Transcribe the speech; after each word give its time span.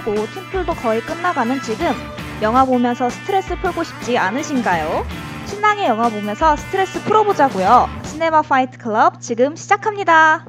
끝나고 0.00 0.26
팀플도 0.32 0.74
거의 0.74 1.00
끝나가는 1.00 1.60
지금 1.60 1.92
영화 2.42 2.64
보면서 2.64 3.10
스트레스 3.10 3.56
풀고 3.56 3.84
싶지 3.84 4.18
않으신가요? 4.18 5.06
신나게 5.46 5.86
영화 5.86 6.08
보면서 6.08 6.56
스트레스 6.56 7.02
풀어보자고요. 7.02 7.88
Cinema 8.04 8.42
Fight 8.42 8.78
Club 8.78 9.20
지금 9.20 9.56
시작합니다. 9.56 10.44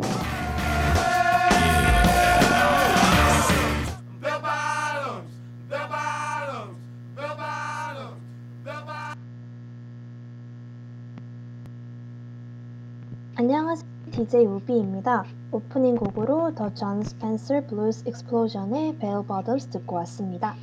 DJ 14.22 14.46
우비입니다. 14.46 15.26
오프닝 15.52 15.96
곡으로 15.96 16.54
The 16.54 16.78
Jon 16.78 17.02
Spencer 17.02 17.66
Blues 17.66 18.08
Explosion의 18.08 18.98
Bellbottoms 19.00 19.66
듣고 19.70 19.96
왔습니다. 19.96 20.54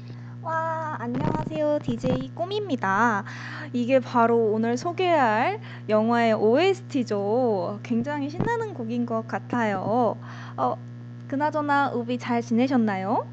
와, 0.42 0.94
안녕하세요. 1.00 1.80
DJ 1.80 2.30
꼬미입니다. 2.36 3.24
이게 3.72 3.98
바로 3.98 4.52
오늘 4.52 4.76
소개할 4.76 5.58
영화의 5.88 6.34
OST죠. 6.34 7.80
굉장히 7.82 8.30
신나는 8.30 8.74
곡인 8.74 9.06
것 9.06 9.26
같아요. 9.26 10.16
어, 10.56 10.76
그나저나 11.26 11.90
우비 11.90 12.16
잘 12.18 12.40
지내셨나요? 12.40 13.26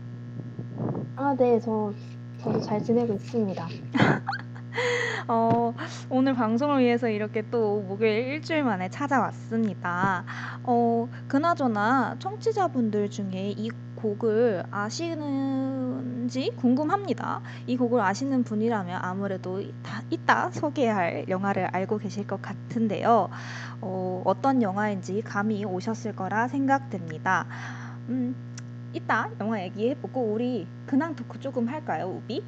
아, 1.17 1.35
네, 1.37 1.59
저 1.59 1.93
저도 2.41 2.61
잘 2.61 2.81
지내고 2.81 3.13
있습니다. 3.13 3.67
어, 5.27 5.73
오늘 6.09 6.33
방송을 6.33 6.81
위해서 6.81 7.07
이렇게 7.07 7.43
또 7.49 7.81
목요일 7.81 8.27
일주일 8.27 8.63
만에 8.63 8.89
찾아왔습니다. 8.89 10.23
어, 10.63 11.07
그나저나 11.27 12.17
청취자분들 12.19 13.09
중에 13.09 13.53
이 13.57 13.69
곡을 13.95 14.63
아시는지 14.69 16.51
궁금합니다. 16.57 17.41
이 17.65 17.77
곡을 17.77 18.01
아시는 18.01 18.43
분이라면 18.43 18.99
아무래도 19.01 19.61
다, 19.81 20.03
이따 20.09 20.51
소개할 20.51 21.25
영화를 21.29 21.65
알고 21.65 21.97
계실 21.97 22.27
것 22.27 22.41
같은데요. 22.41 23.29
어, 23.81 24.21
어떤 24.25 24.61
영화인지 24.61 25.21
감이 25.21 25.65
오셨을 25.65 26.15
거라 26.15 26.47
생각됩니다. 26.47 27.47
음, 28.09 28.35
이따 28.93 29.29
영화 29.39 29.63
얘기해보고 29.63 30.21
우리 30.21 30.67
근황 30.85 31.15
토크 31.15 31.39
조금 31.39 31.67
할까요, 31.67 32.21
우비? 32.21 32.43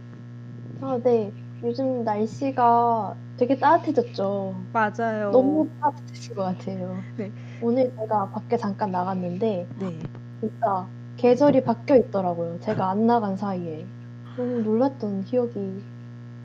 아, 0.81 0.99
네. 1.03 1.31
요즘 1.63 2.03
날씨가 2.03 3.15
되게 3.37 3.57
따뜻해졌죠. 3.59 4.67
맞아요. 4.71 5.31
너무 5.31 5.67
따뜻해진 5.79 6.35
것 6.35 6.43
같아요. 6.43 7.05
네. 7.15 7.33
오늘 7.59 7.91
제가 7.95 8.29
밖에 8.31 8.57
잠깐 8.57 8.91
나갔는데 8.91 9.73
네. 9.75 10.11
진짜 10.39 10.91
계절이 11.17 11.63
바뀌어 11.63 11.95
있더라고요. 11.97 12.59
제가 12.59 12.89
안 12.91 13.07
나간 13.07 13.35
사이에. 13.37 13.91
너무 14.35 14.61
놀랐던 14.61 15.23
기억이 15.23 15.85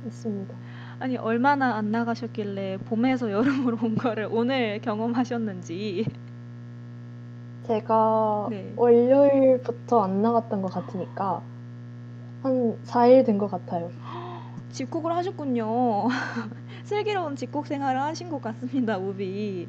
있습니다. 0.05 0.59
아니 0.99 1.17
얼마나 1.17 1.77
안 1.77 1.91
나가셨길래 1.91 2.79
봄에서 2.87 3.31
여름으로 3.31 3.79
온 3.83 3.97
거를 3.97 4.29
오늘 4.31 4.81
경험하셨는지. 4.81 6.07
제가 7.63 8.49
네. 8.51 8.73
월요일부터 8.77 10.03
안 10.03 10.23
나갔던 10.23 10.63
것 10.63 10.69
같으니까 10.73 11.43
한 12.43 12.79
4일 12.85 13.25
된 13.25 13.39
것 13.39 13.49
같아요. 13.51 13.93
집콕을 14.73 15.15
하셨군요. 15.15 16.09
슬기로운 16.85 17.37
집콕 17.37 17.67
생활을 17.67 18.01
하신 18.01 18.31
것 18.31 18.41
같습니다, 18.41 18.97
우비. 18.97 19.69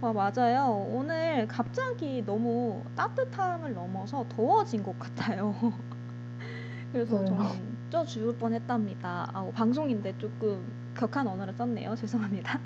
아, 0.00 0.12
맞아요. 0.12 0.86
오늘 0.90 1.46
갑자기 1.46 2.24
너무 2.24 2.82
따뜻함을 2.96 3.74
넘어서 3.74 4.24
더워진 4.28 4.82
것 4.82 4.98
같아요. 4.98 5.54
그래서. 6.92 7.24
저는 7.24 7.78
쪄 7.90 8.04
죽을 8.04 8.36
뻔 8.36 8.54
했답니다. 8.54 9.28
아, 9.32 9.50
방송인데 9.54 10.16
조금 10.18 10.64
격한 10.94 11.26
언어를 11.26 11.52
썼네요. 11.54 11.94
죄송합니다. 11.96 12.58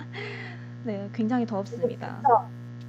네, 0.83 1.09
굉장히 1.13 1.45
더웠습니다. 1.45 2.21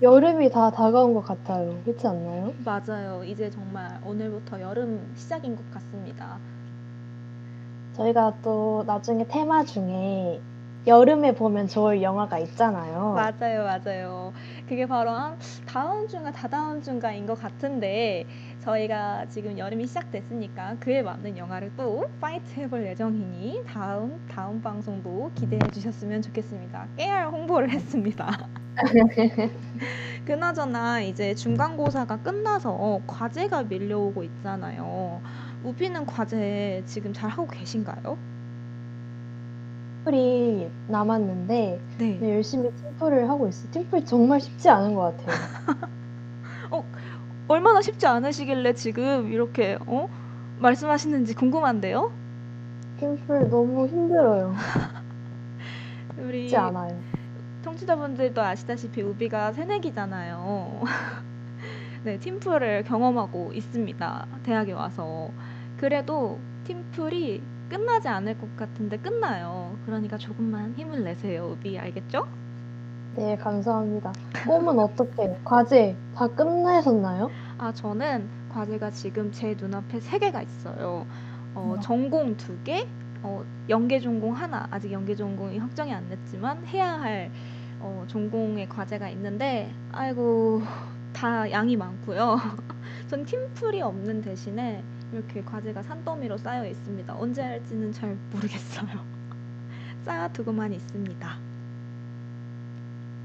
여름이 0.02 0.50
다 0.50 0.70
다가온 0.70 1.14
것 1.14 1.22
같아요. 1.22 1.80
그렇지 1.84 2.06
않나요? 2.06 2.52
맞아요. 2.64 3.24
이제 3.24 3.50
정말 3.50 4.00
오늘부터 4.04 4.60
여름 4.60 5.12
시작인 5.14 5.56
것 5.56 5.68
같습니다. 5.72 6.38
저희가 7.94 8.34
또 8.42 8.82
나중에 8.86 9.24
테마 9.28 9.64
중에 9.64 10.40
여름에 10.86 11.32
보면 11.32 11.66
좋을 11.68 12.02
영화가 12.02 12.38
있잖아요. 12.40 13.14
맞아요, 13.14 13.64
맞아요. 13.64 14.32
그게 14.68 14.84
바로 14.86 15.10
한 15.10 15.38
다음 15.64 16.06
주인가 16.08 16.30
다다음 16.30 16.82
주인가인 16.82 17.24
것 17.24 17.40
같은데 17.40 18.26
저희가 18.60 19.26
지금 19.30 19.56
여름이 19.56 19.86
시작됐으니까 19.86 20.76
그에 20.80 21.02
맞는 21.02 21.38
영화를 21.38 21.70
또 21.76 22.04
fight 22.20 22.60
해볼 22.60 22.84
예정이니 22.86 23.62
다음 23.66 24.20
다음 24.28 24.60
방송도 24.60 25.30
기대해 25.34 25.70
주셨으면 25.70 26.20
좋겠습니다. 26.20 26.88
깨알 26.96 27.28
홍보를 27.28 27.70
했습니다. 27.70 28.28
그나저나 30.26 31.00
이제 31.00 31.34
중간고사가 31.34 32.18
끝나서 32.18 33.00
과제가 33.06 33.64
밀려오고 33.64 34.24
있잖아요. 34.24 35.20
우비는 35.64 36.06
과제 36.06 36.82
지금 36.86 37.12
잘 37.12 37.30
하고 37.30 37.46
계신가요? 37.48 38.18
팀플이 40.04 40.70
남았는데 40.88 41.80
네. 41.98 42.18
네, 42.20 42.34
열심히 42.34 42.70
팀플을 42.70 43.28
하고 43.28 43.48
있어요. 43.48 43.70
팀플 43.72 44.04
정말 44.04 44.40
쉽지 44.40 44.68
않은 44.68 44.94
것 44.94 45.16
같아요. 45.16 45.34
얼마나 47.48 47.82
쉽지 47.82 48.06
않으시길래 48.06 48.72
지금 48.72 49.30
이렇게 49.30 49.76
어? 49.86 50.08
말씀하시는지 50.58 51.34
궁금한데요? 51.34 52.12
팀플 52.98 53.50
너무 53.50 53.86
힘들어요. 53.86 54.54
우리 56.18 56.42
쉽지 56.42 56.56
않아요. 56.56 56.98
청취자분들도 57.62 58.42
아시다시피 58.42 59.02
우비가 59.02 59.52
새내기잖아요. 59.52 60.82
네, 62.04 62.18
팀플을 62.18 62.84
경험하고 62.84 63.52
있습니다. 63.54 64.26
대학에 64.42 64.72
와서. 64.72 65.30
그래도 65.78 66.38
팀플이 66.64 67.42
끝나지 67.68 68.08
않을 68.08 68.38
것 68.38 68.56
같은데 68.56 68.96
끝나요. 68.98 69.76
그러니까 69.84 70.16
조금만 70.16 70.74
힘을 70.76 71.02
내세요, 71.04 71.50
우비. 71.52 71.78
알겠죠? 71.78 72.26
네, 73.16 73.36
감사합니다. 73.36 74.12
꼼은 74.46 74.78
어떻게 74.78 75.36
과제 75.44 75.96
다 76.14 76.26
끝내셨나요? 76.28 77.30
아, 77.58 77.72
저는 77.72 78.28
과제가 78.52 78.90
지금 78.90 79.30
제 79.32 79.54
눈앞에 79.58 80.00
세 80.00 80.18
개가 80.18 80.42
있어요. 80.42 81.06
어, 81.54 81.68
우와. 81.74 81.80
전공 81.80 82.36
두 82.36 82.56
개, 82.64 82.86
어, 83.22 83.44
연계 83.68 84.00
전공 84.00 84.32
하나. 84.34 84.66
아직 84.70 84.92
연계 84.92 85.14
전공이 85.14 85.58
확정이 85.58 85.92
안 85.92 86.08
됐지만 86.08 86.66
해야 86.66 87.00
할 87.00 87.30
어, 87.80 88.04
전공의 88.08 88.68
과제가 88.68 89.08
있는데, 89.10 89.70
아이고, 89.92 90.62
다 91.12 91.50
양이 91.50 91.76
많고요. 91.76 92.36
전 93.08 93.24
팀플이 93.24 93.82
없는 93.82 94.22
대신에 94.22 94.82
이렇게 95.14 95.42
과제가 95.42 95.82
산더미로 95.82 96.36
쌓여 96.38 96.66
있습니다. 96.66 97.16
언제 97.16 97.42
할지는 97.42 97.92
잘 97.92 98.16
모르겠어요. 98.32 98.88
쌓아두고만 100.04 100.72
있습니다. 100.72 101.38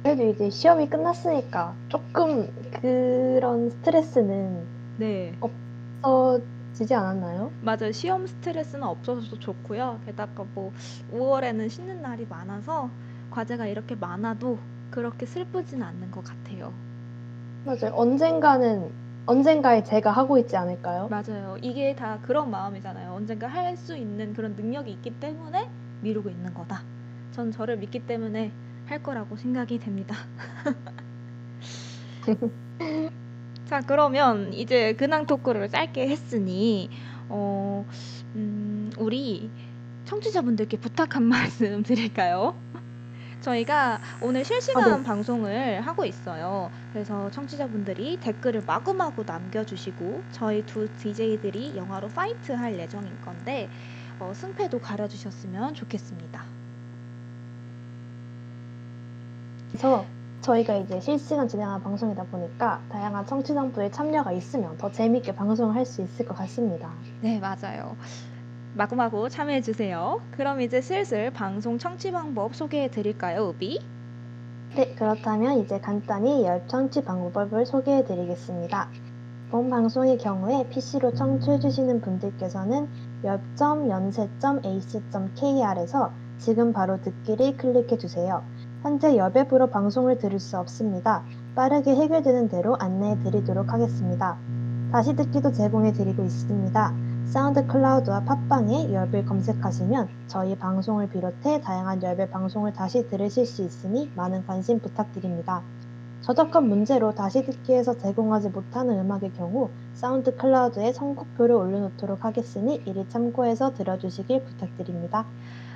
그래도 0.04 0.24
이제 0.28 0.50
시험이 0.50 0.88
끝났으니까 0.88 1.76
조금 1.90 2.48
그런 2.80 3.70
스트레스는 3.70 4.66
네. 4.98 5.36
없어지지 6.02 6.94
않았나요? 6.94 7.52
맞아요. 7.62 7.92
시험 7.92 8.28
스트레스는 8.28 8.84
없어서 8.84 9.38
좋고요. 9.40 10.00
게다가 10.06 10.46
뭐 10.54 10.72
5월에는 11.12 11.70
쉬는 11.70 12.02
날이 12.02 12.26
많아서 12.30 12.90
과제가 13.32 13.68
이렇게 13.68 13.96
많아도 13.96 14.60
그렇게 14.92 15.26
슬프진 15.26 15.82
않는 15.84 16.12
것 16.12 16.24
같아요. 16.24 16.72
맞아요. 17.66 17.94
언젠가는 17.94 18.90
언젠가에 19.26 19.84
제가 19.84 20.12
하고 20.12 20.38
있지 20.40 20.58
않을까요? 20.58 21.08
맞아요. 21.10 21.58
이게 21.62 21.96
다 21.96 22.20
그런 22.22 22.50
마음이잖아요. 22.50 23.14
언젠가 23.14 23.48
할 23.48 23.78
수 23.78 23.96
있는 23.96 24.34
그런 24.34 24.56
능력이 24.56 24.92
있기 24.94 25.12
때문에 25.20 25.70
미루고 26.02 26.30
있는 26.30 26.54
거다. 26.54 26.82
전 27.32 27.52
저를 27.52 27.78
믿기 27.78 28.00
때문에 28.00 28.52
할 28.88 29.04
거라고 29.04 29.36
생각이 29.36 29.78
됩니다. 29.80 30.16
자, 33.66 33.82
그러면 33.82 34.52
이제 34.54 34.94
근황 34.94 35.26
토크를 35.28 35.70
짧게 35.70 36.08
했으니 36.10 36.90
어, 37.30 37.86
음, 38.36 38.92
우리 38.98 39.50
청취자분들께 40.06 40.78
부탁 40.78 41.16
한 41.16 41.24
말씀 41.24 41.84
드릴까요? 41.84 42.56
저희가 43.42 44.02
오늘 44.20 44.44
실시간 44.44 44.84
아, 44.92 44.98
네. 44.98 45.04
방송을 45.04 45.82
하고 45.82 46.06
있어요. 46.06 46.72
그래서 46.92 47.30
청취자분들이 47.32 48.18
댓글을 48.18 48.64
마구마구 48.66 49.24
남겨주시고 49.26 50.26
저희 50.32 50.66
두 50.66 50.94
DJ들이 50.94 51.76
영화로 51.78 52.10
fight 52.10 52.52
할 52.52 52.78
예정인 52.78 53.20
건데 53.22 53.70
어, 54.20 54.34
승패도 54.34 54.80
가려주셨으면 54.80 55.74
좋겠습니다. 55.74 56.44
그래서 59.70 60.06
저희가 60.42 60.76
이제 60.78 61.00
실시간 61.00 61.48
진행하는 61.48 61.84
방송이다 61.84 62.24
보니까 62.26 62.82
다양한 62.90 63.26
청취자분들의 63.26 63.92
참여가 63.92 64.32
있으면 64.32 64.78
더 64.78 64.92
재밌게 64.92 65.36
방송을 65.36 65.76
할 65.76 65.86
수 65.86 66.02
있을 66.02 66.26
것 66.26 66.36
같습니다. 66.38 66.90
네, 67.22 67.40
맞아요. 67.40 67.96
마구마구 68.80 69.28
참여해 69.28 69.60
주세요. 69.60 70.22
그럼 70.32 70.62
이제 70.62 70.80
슬슬 70.80 71.32
방송 71.32 71.78
청취 71.78 72.14
방법 72.14 72.56
소개해 72.56 72.90
드릴까요, 72.90 73.50
우비? 73.50 73.82
네, 74.74 74.96
그렇다면 74.96 75.60
이제 75.60 75.82
간단히 75.82 76.46
열 76.46 76.66
청취 76.66 77.04
방법을 77.04 77.66
소개해 77.66 78.06
드리겠습니다. 78.06 78.88
본 79.52 79.70
방송의 79.70 80.18
경우에 80.18 80.66
PC로 80.70 81.14
청취해 81.14 81.60
주시는 81.60 82.00
분들께서는 82.00 82.88
엽.연세.ac.kr에서 83.26 86.12
지금 86.38 86.72
바로 86.72 87.02
듣기를 87.02 87.58
클릭해 87.58 87.98
주세요. 87.98 88.44
현재 88.82 89.18
여앱으로 89.18 89.68
방송을 89.68 90.20
들을 90.20 90.40
수 90.40 90.58
없습니다. 90.58 91.26
빠르게 91.54 91.96
해결되는 91.96 92.48
대로 92.48 92.78
안내해 92.78 93.22
드리도록 93.24 93.74
하겠습니다. 93.74 94.38
다시 94.94 95.18
듣기도 95.18 95.52
제공해 95.52 95.92
드리고 95.92 96.24
있습니다. 96.24 97.09
SoundCloud와 97.30 98.22
팟빵에 98.22 98.92
열을 98.92 99.24
검색하시면 99.24 100.10
저희 100.26 100.56
방송을 100.56 101.10
비롯해 101.10 101.62
다양한 101.62 102.02
열배 102.02 102.28
방송을 102.28 102.74
다시 102.74 103.08
들으실 103.08 103.46
수 103.46 103.62
있으니 103.62 104.10
많은 104.16 104.48
관심 104.48 104.80
부탁드립니다. 104.80 105.62
저작권 106.22 106.68
문제로 106.68 107.14
다시 107.14 107.46
듣기에서 107.46 108.00
제공하지 108.00 108.50
못하는 108.50 108.98
음악의 109.00 109.34
경우 109.38 109.70
Sound 109.94 110.36
Cloud에 110.36 110.92
선곡표를 110.92 111.54
올려놓도록 111.54 112.26
하겠으니 112.26 112.82
이를 112.88 113.08
참고해서 113.08 113.76
들어주시길 113.76 114.46
부탁드립니다. 114.46 115.28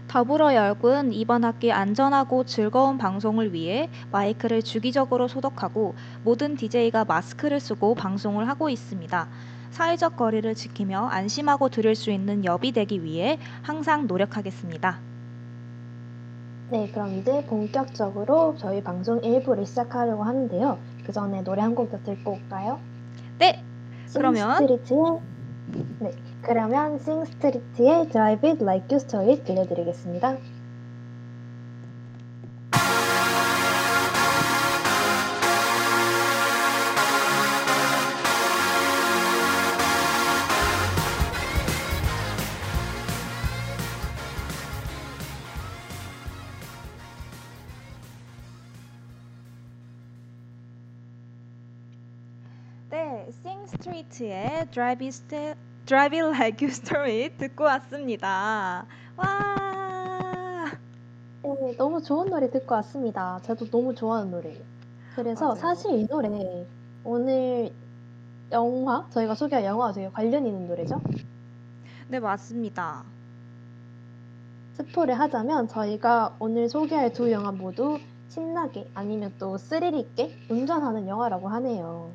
더불어 0.07 0.56
열군 0.56 1.13
이번 1.13 1.44
학기 1.44 1.71
안전하고 1.71 2.45
즐거운 2.45 2.97
방송을 2.97 3.53
위해 3.53 3.91
마이크를 4.11 4.63
주기적으로 4.63 5.27
소독하고 5.27 5.94
모든 6.23 6.56
DJ가 6.56 7.06
마스크를 7.06 7.59
쓰고 7.59 7.94
방송을 7.94 8.49
하고 8.49 8.69
있습니다. 8.69 9.27
사회적 9.77 10.15
거리를 10.17 10.53
지키며 10.53 11.07
안심하고 11.07 11.69
들을 11.69 11.95
수 11.95 12.11
있는 12.11 12.45
엽이 12.45 12.71
되기 12.73 13.03
위해 13.03 13.39
항상 13.63 14.05
노력하겠습니다. 14.05 14.99
네, 16.69 16.89
그럼 16.91 17.13
이제 17.17 17.43
본격적으로 17.47 18.55
저희 18.57 18.83
방송 18.83 19.19
1부를 19.21 19.65
시작하려고 19.65 20.23
하는데요. 20.23 20.77
그 21.05 21.11
전에 21.11 21.43
노래 21.43 21.61
한 21.63 21.73
곡 21.73 21.89
더 21.91 21.97
듣고 22.03 22.33
올까요? 22.33 22.79
네, 23.39 23.63
그러면- 24.13 24.57
싱스트리트의 24.59 25.19
네, 25.99 26.11
그러면 26.43 26.99
싱 26.99 27.25
스트리트의 27.25 28.09
Drive 28.09 28.47
It 28.49 28.63
Like 28.63 28.87
You 28.91 28.97
Story 29.03 29.43
들려드리겠습니다. 29.43 30.37
네, 52.94 53.25
Sing 53.30 53.63
Street의 53.74 54.68
Drive 54.69 55.04
It, 55.04 55.07
St- 55.07 55.57
Drive 55.88 56.16
It 56.16 56.28
Like 56.30 56.63
You 56.63 56.72
Story 56.72 57.30
듣고 57.40 57.63
왔습니다. 57.63 58.86
와, 59.18 60.66
네, 61.42 61.75
너무 61.75 62.04
좋은 62.04 62.30
노래 62.30 62.51
듣고 62.51 62.75
왔습니다. 62.75 63.40
저도 63.42 63.66
너무 63.72 63.95
좋아하는 63.95 64.30
노래예요. 64.30 64.60
그래서 65.16 65.45
맞아요. 65.45 65.56
사실 65.56 65.95
이 65.95 66.06
노래 66.06 66.68
오늘 67.04 67.72
영화 68.51 69.07
저희가 69.10 69.34
소개할 69.34 69.66
영화와 69.66 69.92
되게 69.94 70.10
관련 70.12 70.45
있는 70.45 70.68
노래죠. 70.68 71.01
네 72.10 72.19
맞습니다. 72.19 73.06
스포를 74.74 75.19
하자면 75.19 75.68
저희가 75.68 76.36
오늘 76.38 76.69
소개할 76.69 77.12
두 77.12 77.31
영화 77.31 77.51
모두 77.51 77.98
신나게 78.30 78.88
아니면 78.94 79.34
또 79.40 79.57
스릴 79.57 79.95
있게 79.95 80.38
운전하는 80.48 81.07
영화라고 81.07 81.50
하네요. 81.50 82.12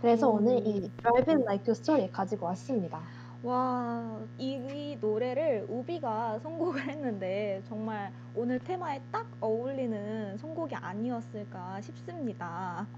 그래서 0.00 0.28
오. 0.28 0.30
오늘 0.30 0.58
이 0.66 0.90
Drive 0.96 1.32
It 1.32 1.42
Like 1.42 1.64
You 1.68 1.72
Story 1.72 2.10
가지고 2.10 2.46
왔습니다. 2.46 3.12
와, 3.42 4.26
이, 4.36 4.54
이 4.54 4.96
노래를 5.00 5.66
우비가 5.68 6.40
선곡을 6.40 6.88
했는데 6.88 7.62
정말 7.68 8.12
오늘 8.34 8.58
테마에 8.62 9.00
딱 9.12 9.30
어울리는 9.40 10.36
선곡이 10.38 10.74
아니었을까 10.74 11.80
싶습니다. 11.82 12.88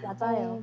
맞아요. 0.00 0.62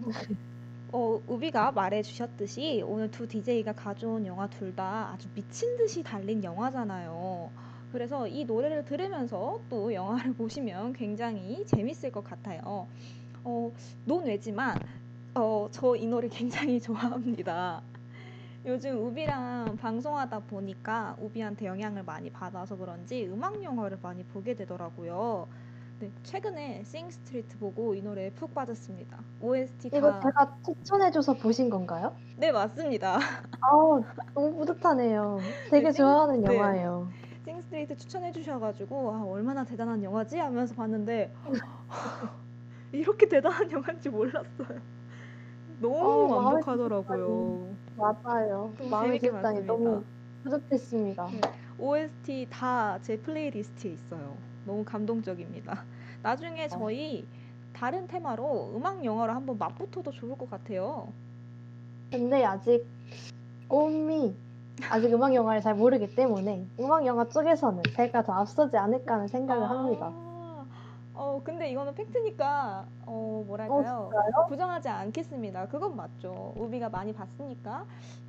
어, 0.91 1.19
우비가 1.27 1.71
말해 1.71 2.01
주셨듯이 2.01 2.83
오늘 2.85 3.11
두 3.11 3.27
DJ가 3.27 3.73
가져온 3.73 4.25
영화 4.25 4.47
둘 4.47 4.75
다 4.75 5.11
아주 5.13 5.29
미친 5.33 5.77
듯이 5.77 6.03
달린 6.03 6.43
영화잖아요. 6.43 7.51
그래서 7.91 8.27
이 8.27 8.45
노래를 8.45 8.85
들으면서 8.85 9.61
또 9.69 9.93
영화를 9.93 10.33
보시면 10.35 10.93
굉장히 10.93 11.65
재밌을 11.65 12.11
것 12.11 12.23
같아요. 12.23 12.89
어, 13.43 13.71
논외지만 14.05 14.77
어, 15.35 15.67
저 15.71 15.95
이 15.95 16.07
노래 16.07 16.27
굉장히 16.29 16.79
좋아합니다. 16.81 17.81
요즘 18.65 18.97
우비랑 19.05 19.77
방송하다 19.77 20.41
보니까 20.41 21.15
우비한테 21.19 21.65
영향을 21.67 22.03
많이 22.03 22.31
받아서 22.31 22.77
그런지 22.77 23.25
음악 23.27 23.63
영화를 23.63 23.99
많이 24.01 24.23
보게 24.25 24.55
되더라고요. 24.55 25.47
네, 25.99 26.11
최근에 26.23 26.83
Sing 26.85 27.09
Street 27.11 27.57
보고 27.59 27.95
이 27.95 28.01
노래에 28.01 28.31
푹 28.31 28.53
빠졌습니다. 28.53 29.25
OST 29.39 29.91
이거 29.91 30.11
다 30.21 30.21
제가 30.21 30.59
추천해줘서 30.63 31.37
보신 31.37 31.69
건가요? 31.71 32.19
네, 32.35 32.51
맞습니다. 32.51 33.19
아우 33.59 34.01
너무 34.33 34.55
뿌듯하네요. 34.57 35.55
되게 35.69 35.91
네, 35.91 35.91
좋아하는 35.91 36.43
네. 36.43 36.45
영화예요. 36.45 37.13
Sing 37.45 37.61
Street 37.61 37.97
추천해 37.97 38.31
주셔가지고 38.31 39.13
아, 39.15 39.23
얼마나 39.25 39.63
대단한 39.65 40.03
영화지 40.03 40.37
하면서 40.39 40.75
봤는데 40.75 41.33
이렇게 42.91 43.27
대단한 43.27 43.71
영화인지 43.71 44.09
몰랐어요. 44.09 44.81
너무 45.89 46.33
어, 46.33 46.37
완벽하더라고요. 46.37 47.75
맞아요. 47.95 48.73
들다니 48.77 49.29
봤습니다. 49.31 49.73
너무 49.73 50.03
뿌듯했습니다. 50.43 51.27
네. 51.31 51.41
OST 51.77 52.47
다 52.49 52.99
제 53.01 53.17
playlist에 53.17 53.91
있어요. 53.91 54.35
너무 54.65 54.83
감동적입니다. 54.83 55.83
나중에 56.23 56.67
저희 56.67 57.27
다른 57.73 58.07
테마로 58.07 58.73
음악 58.75 59.03
영화로 59.03 59.33
한번 59.33 59.57
맞붙어도 59.57 60.11
좋을 60.11 60.37
것 60.37 60.49
같아요. 60.49 61.07
근데 62.11 62.43
아직 62.43 62.85
꿈이 63.67 64.35
아직 64.89 65.13
음악 65.13 65.33
영화를 65.33 65.61
잘 65.61 65.75
모르기 65.75 66.15
때문에 66.15 66.65
음악 66.79 67.05
영화 67.05 67.27
쪽에서는 67.27 67.83
제가 67.95 68.23
더 68.23 68.33
앞서지 68.33 68.77
않을까 68.77 69.15
하는 69.15 69.27
생각을 69.27 69.63
아, 69.63 69.69
합니다. 69.69 70.13
어, 71.15 71.41
근데 71.43 71.69
이거는 71.71 71.95
팩트니까, 71.95 72.85
어, 73.05 73.11
어, 73.11 73.43
뭐랄까요. 73.47 74.09
진짜요? 74.11 74.47
부정하지 74.49 74.89
않겠습니다. 74.89 75.67
그건 75.67 75.95
맞죠. 75.95 76.53
우비가 76.57 76.89
많이 76.89 77.13
봤으니까, 77.13 77.85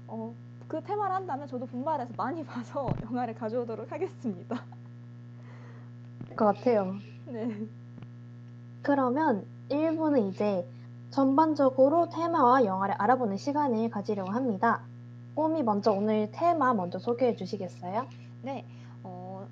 어, 0.06 0.32
그 0.68 0.80
테마를 0.82 1.14
한다면 1.14 1.48
저도 1.48 1.66
분발해서 1.66 2.12
많이 2.16 2.44
봐서 2.44 2.86
영화를 3.02 3.34
가져오도록 3.34 3.90
하겠습니다. 3.90 4.62
것 6.36 6.44
같아요. 6.44 6.96
네. 7.26 7.66
그러면 8.82 9.44
1부는 9.68 10.28
이제 10.30 10.66
전반적으로 11.10 12.08
테마와 12.08 12.64
영화를 12.64 12.94
알아보는 12.98 13.36
시간을 13.36 13.90
가지려고 13.90 14.30
합니다. 14.30 14.82
꿈이 15.34 15.62
먼저 15.62 15.92
오늘 15.92 16.30
테마 16.30 16.74
먼저 16.74 16.98
소개해 16.98 17.36
주시겠어요? 17.36 18.06
네. 18.42 18.64
어, 19.02 19.46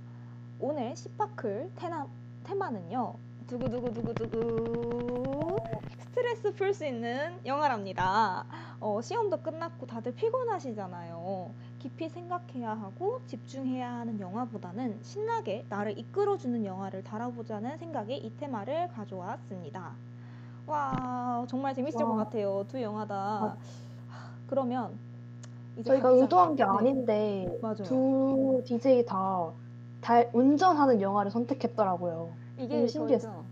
오늘 0.60 0.94
시파클 0.96 1.70
테마, 1.76 2.06
테마는요. 2.44 3.14
두구두구두구두구 3.46 5.58
스트레스 5.98 6.54
풀 6.54 6.72
수 6.72 6.86
있는 6.86 7.38
영화랍니다. 7.44 8.44
어, 8.80 9.00
시험도 9.02 9.38
끝났고 9.38 9.86
다들 9.86 10.14
피곤하시잖아요. 10.14 11.50
깊이 11.78 12.08
생각해야 12.08 12.70
하고 12.70 13.20
집중해야 13.26 13.92
하는 13.96 14.18
영화보다는 14.20 15.00
신나게 15.02 15.66
나를 15.68 15.98
이끌어주는 15.98 16.64
영화를 16.64 17.02
다뤄보자는 17.04 17.76
생각에 17.78 18.14
이 18.16 18.34
테마를 18.36 18.88
가져왔습니다. 18.88 19.92
와, 20.66 21.44
정말 21.48 21.74
재밌을 21.74 22.00
것 22.04 22.10
와. 22.12 22.24
같아요. 22.24 22.64
두 22.68 22.80
영화 22.80 23.06
다. 23.06 23.14
아. 23.16 23.56
그러면 24.48 24.98
저희가 25.84 26.08
의도한 26.10 26.54
게 26.56 26.64
네, 26.64 26.70
아닌데 26.70 27.58
맞아요. 27.60 27.82
두 27.82 28.62
DJ 28.64 29.04
다 29.04 29.52
달, 30.04 30.30
운전하는 30.34 31.00
영화를 31.00 31.30
선택했더라고요. 31.30 32.36
이게 32.58 32.86
신기했어. 32.86 33.44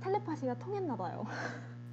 텔레파시가 0.00 0.54
통했나 0.58 0.96
봐요. 0.96 1.24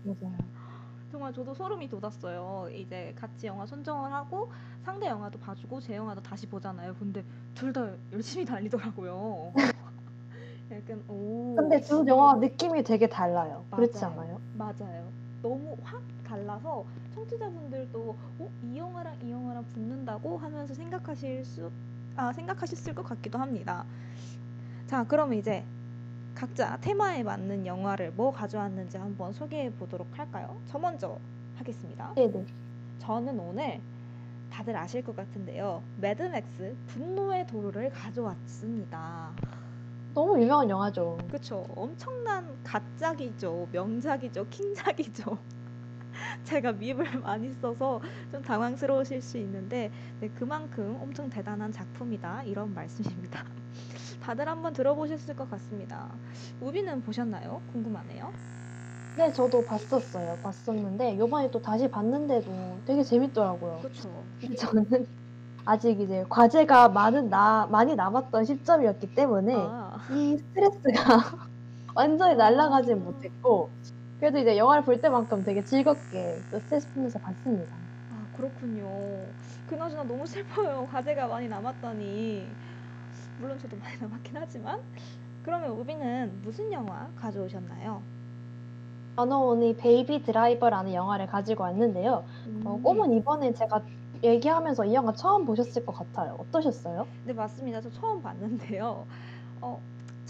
맞아요. 0.04 0.38
정말 1.12 1.32
저도 1.34 1.54
소름이 1.54 1.90
돋았어요. 1.90 2.70
이제 2.74 3.14
같이 3.16 3.48
영화 3.48 3.66
선정을 3.66 4.12
하고 4.12 4.52
상대 4.84 5.08
영화도 5.08 5.40
봐주고 5.40 5.80
제 5.80 5.96
영화도 5.96 6.22
다시 6.24 6.48
보잖아요. 6.48 6.96
근데 6.96 7.24
둘 7.54 7.72
다 7.72 7.88
열심히 8.12 8.46
달리더라고요. 8.46 9.54
약간 10.72 11.04
오. 11.08 11.56
근데 11.56 11.82
두 11.82 12.06
영화 12.08 12.36
느낌이 12.36 12.84
되게 12.84 13.08
달라요. 13.08 13.66
그렇지 13.72 14.04
맞아요. 14.04 14.06
않아요? 14.06 14.42
맞아요. 14.54 15.12
너무 15.42 15.78
확 15.84 16.02
달라서 16.24 16.86
청취자분들도 17.14 18.18
어? 18.40 18.50
이 18.64 18.78
영화랑 18.78 19.18
이 19.22 19.32
영화랑 19.32 19.66
붙는다고 19.66 20.38
하면서 20.38 20.74
생각하실 20.74 21.46
수, 21.46 21.72
아, 22.16 22.32
생각하셨을 22.32 22.94
것 22.94 23.04
같기도 23.04 23.40
합니다. 23.40 23.86
자, 24.88 25.04
그럼 25.04 25.34
이제 25.34 25.64
각자 26.36 26.78
테마에 26.78 27.24
맞는 27.24 27.66
영화를 27.66 28.12
뭐 28.12 28.32
가져왔는지 28.32 28.98
한번 28.98 29.34
소개해 29.34 29.72
보도록 29.72 30.08
할까요? 30.18 30.58
저 30.68 30.78
먼저 30.78 31.18
하겠습니다. 31.56 32.14
네네. 32.16 32.46
저는 33.00 33.40
오늘 33.40 33.80
다들 34.52 34.76
아실 34.76 35.04
것 35.04 35.16
같은데요. 35.16 35.82
매드맥스 35.98 36.76
분노의 36.88 37.48
도로를 37.48 37.90
가져왔습니다. 37.92 39.32
너무 40.14 40.40
유명한 40.40 40.70
영화죠. 40.70 41.18
그쵸. 41.32 41.66
엄청난 41.76 42.48
가작이죠. 42.64 43.68
명작이죠. 43.72 44.46
킹작이죠. 44.50 45.38
제가 46.44 46.74
밉을 46.74 47.20
많이 47.22 47.54
써서 47.54 48.02
좀 48.32 48.42
당황스러우실 48.42 49.22
수 49.22 49.38
있는데 49.38 49.92
네, 50.20 50.30
그만큼 50.30 50.98
엄청 51.02 51.30
대단한 51.30 51.72
작품이다. 51.72 52.44
이런 52.44 52.74
말씀입니다. 52.74 53.44
다들 54.22 54.48
한번 54.48 54.74
들어보셨을 54.74 55.36
것 55.36 55.50
같습니다. 55.50 56.10
우비는 56.62 57.02
보셨나요? 57.02 57.62
궁금하네요. 57.68 58.34
네, 59.16 59.32
저도 59.32 59.64
봤었어요. 59.66 60.40
봤었는데 60.42 61.18
요번에 61.20 61.52
또 61.52 61.62
다시 61.62 61.88
봤는데도 61.88 62.82
되게 62.86 63.04
재밌더라고요. 63.04 63.84
근데 64.40 64.56
저는 64.56 64.86
아직 65.66 66.00
이제 66.02 66.26
과제가 66.30 66.90
많은 66.90 67.30
나 67.30 67.68
많이 67.68 67.96
남았던 67.96 68.46
시점이었기 68.46 69.14
때문에 69.14 69.56
아, 69.56 69.98
이 70.10 70.38
스트레스가 70.38 71.38
완전히 71.96 72.36
날아가진 72.36 73.04
못했고 73.04 73.72
그래도 74.24 74.38
이제 74.38 74.56
영화를 74.58 74.86
볼 74.86 75.02
때만큼 75.02 75.44
되게 75.44 75.62
즐겁게 75.66 76.42
또 76.50 76.58
스트레스 76.60 76.90
풀면서 76.94 77.20
봤습니다. 77.20 77.76
아, 78.10 78.26
그렇군요. 78.38 78.88
그나저나 79.68 80.04
너무 80.04 80.26
슬퍼요. 80.26 80.88
과제가 80.90 81.28
많이 81.28 81.50
남았다니. 81.50 82.48
물론 83.42 83.60
저도 83.60 83.76
많이 83.76 83.98
남았긴 84.00 84.38
하지만. 84.38 84.80
그러면 85.44 85.72
우비는 85.72 86.40
무슨 86.42 86.72
영화 86.72 87.10
가져오셨나요? 87.18 88.02
저는 89.18 89.36
오늘 89.36 89.76
베이비 89.76 90.24
드라이버라는 90.24 90.94
영화를 90.94 91.28
가지고 91.28 91.64
왔는데요. 91.64 92.24
어, 92.64 92.76
음. 92.78 92.82
꼬문 92.82 93.12
이번에 93.12 93.52
제가 93.52 93.82
얘기하면서 94.24 94.86
이 94.86 94.94
영화 94.94 95.12
처음 95.12 95.44
보셨을 95.46 95.86
것 95.86 95.92
같아요. 95.98 96.38
어떠셨어요? 96.40 97.08
네, 97.26 97.34
맞습니다. 97.34 97.82
저 97.82 97.90
처음 97.90 98.22
봤는데요. 98.22 99.06
어, 99.60 99.82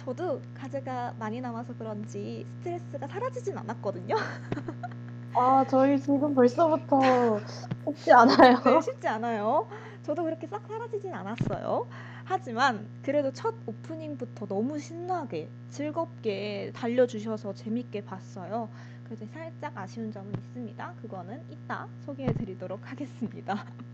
저도 0.05 0.41
과제가 0.55 1.15
많이 1.17 1.39
남아서 1.39 1.74
그런지 1.77 2.45
스트레스가 2.57 3.07
사라지진 3.07 3.57
않았거든요. 3.57 4.15
아, 5.36 5.65
저희 5.69 5.98
지금 6.00 6.36
벌써부터 6.36 7.39
쉽지 7.86 8.12
않아요. 8.12 8.62
네, 8.63 8.81
쉽지 8.81 9.07
않아요. 9.07 9.67
저도 10.03 10.24
그렇게 10.24 10.45
싹 10.48 10.67
사라지진 10.67 11.13
않았어요. 11.13 11.88
하지만 12.25 12.86
그래도 13.01 13.31
첫 13.31 13.55
오프닝부터 13.65 14.45
너무 14.48 14.77
신나게 14.77 15.50
즐겁게 15.69 16.72
달려주셔서 16.75 17.53
재밌게 17.53 18.03
봤어요. 18.03 18.69
그래서 19.05 19.25
살짝 19.33 19.77
아쉬운 19.77 20.12
점은 20.12 20.33
있습니다. 20.33 20.93
그거는 21.01 21.41
이따 21.50 21.88
소개해 22.05 22.33
드리도록 22.33 22.91
하겠습니다. 22.91 23.65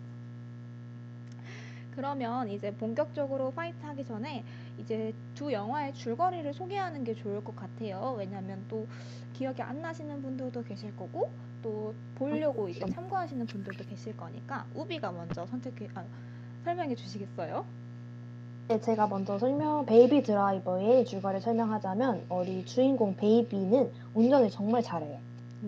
그러면 1.95 2.47
이제 2.49 2.71
본격적으로 2.71 3.51
fight 3.51 3.85
하기 3.85 4.05
전에 4.05 4.43
이제 4.79 5.13
두 5.35 5.51
영화의 5.51 5.93
줄거리를 5.93 6.53
소개하는 6.53 7.03
게 7.03 7.13
좋을 7.13 7.43
것 7.43 7.55
같아요. 7.55 8.15
왜냐면 8.17 8.63
또 8.69 8.87
기억이 9.33 9.61
안 9.61 9.81
나시는 9.81 10.21
분들도 10.21 10.63
계실 10.63 10.95
거고 10.95 11.29
또 11.61 11.93
보려고 12.15 12.69
이제 12.69 12.85
참고하시는 12.87 13.45
분들도 13.45 13.85
계실 13.85 14.15
거니까 14.15 14.65
우비가 14.73 15.11
먼저 15.11 15.45
선택해 15.45 15.87
아, 15.93 16.03
설명해 16.63 16.95
주시겠어요? 16.95 17.65
네, 18.69 18.79
제가 18.79 19.07
먼저 19.07 19.39
설명, 19.39 19.85
베이비 19.85 20.21
드라이버의 20.21 21.03
줄거리를 21.05 21.41
설명하자면, 21.41 22.27
우리 22.29 22.63
주인공 22.65 23.15
베이비는 23.15 23.91
운전을 24.13 24.51
정말 24.51 24.83
잘해요. 24.83 25.17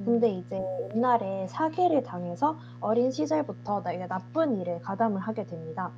근데 0.06 0.30
이제 0.30 0.62
옛날에 0.94 1.48
사기를 1.48 2.03
당해서 2.03 2.60
어린 2.80 3.10
시절부터 3.12 3.82
나- 3.82 4.08
나쁜 4.08 4.56
일에 4.58 4.80
가담을 4.84 5.20
하게 5.20 5.46
됩니다. 5.46 5.91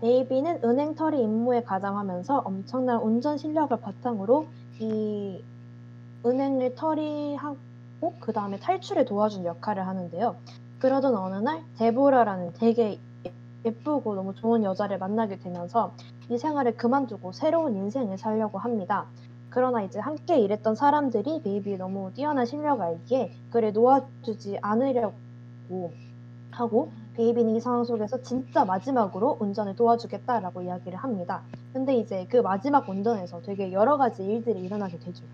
베이비는 0.00 0.60
은행 0.64 0.94
털이 0.94 1.22
임무에 1.22 1.62
가담하면서 1.62 2.42
엄청난 2.44 3.00
운전 3.00 3.38
실력을 3.38 3.74
바탕으로 3.80 4.46
이 4.78 5.42
은행을 6.24 6.74
털이하고 6.74 8.14
그 8.20 8.32
다음에 8.32 8.58
탈출에 8.58 9.04
도와준 9.04 9.44
역할을 9.44 9.86
하는데요. 9.86 10.36
그러던 10.80 11.16
어느 11.16 11.36
날 11.36 11.62
데보라라는 11.78 12.52
되게 12.54 12.98
예쁘고 13.64 14.14
너무 14.14 14.34
좋은 14.34 14.64
여자를 14.64 14.98
만나게 14.98 15.38
되면서 15.38 15.92
이 16.28 16.36
생활을 16.36 16.76
그만두고 16.76 17.32
새로운 17.32 17.74
인생을 17.76 18.18
살려고 18.18 18.58
합니다. 18.58 19.06
그러나 19.48 19.82
이제 19.82 19.98
함께 19.98 20.38
일했던 20.38 20.74
사람들이 20.74 21.42
베이비의 21.42 21.78
너무 21.78 22.12
뛰어난 22.12 22.44
실력을 22.44 22.84
알기에 22.84 23.32
그를 23.50 23.72
놓아주지 23.72 24.58
않으려고 24.60 25.14
하고 26.50 26.90
베이비는 27.16 27.56
이 27.56 27.60
상황 27.60 27.82
속에서 27.84 28.20
진짜 28.22 28.64
마지막으로 28.64 29.38
운전을 29.40 29.74
도와주겠다라고 29.74 30.62
이야기를 30.62 30.98
합니다. 30.98 31.42
근데 31.72 31.94
이제 31.94 32.26
그 32.28 32.36
마지막 32.38 32.88
운전에서 32.88 33.40
되게 33.42 33.72
여러 33.72 33.96
가지 33.96 34.22
일들이 34.22 34.60
일어나게 34.60 34.98
되죠. 34.98 35.24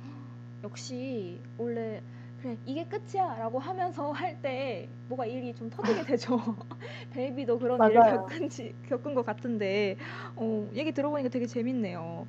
역시 0.62 1.40
원래 1.58 2.00
그래 2.40 2.56
이게 2.66 2.84
끝이야라고 2.84 3.58
하면서 3.58 4.10
할 4.12 4.40
때 4.40 4.88
뭐가 5.08 5.26
일이 5.26 5.54
좀 5.54 5.70
터지게 5.70 6.04
되죠. 6.04 6.38
베이비도 7.12 7.58
그런 7.58 7.80
일을 7.90 8.00
맞아요. 8.00 8.26
겪은지 8.26 8.74
겪은 8.88 9.14
것 9.14 9.26
같은데 9.26 9.96
어, 10.36 10.68
얘기 10.74 10.92
들어보니까 10.92 11.28
되게 11.30 11.46
재밌네요. 11.46 12.26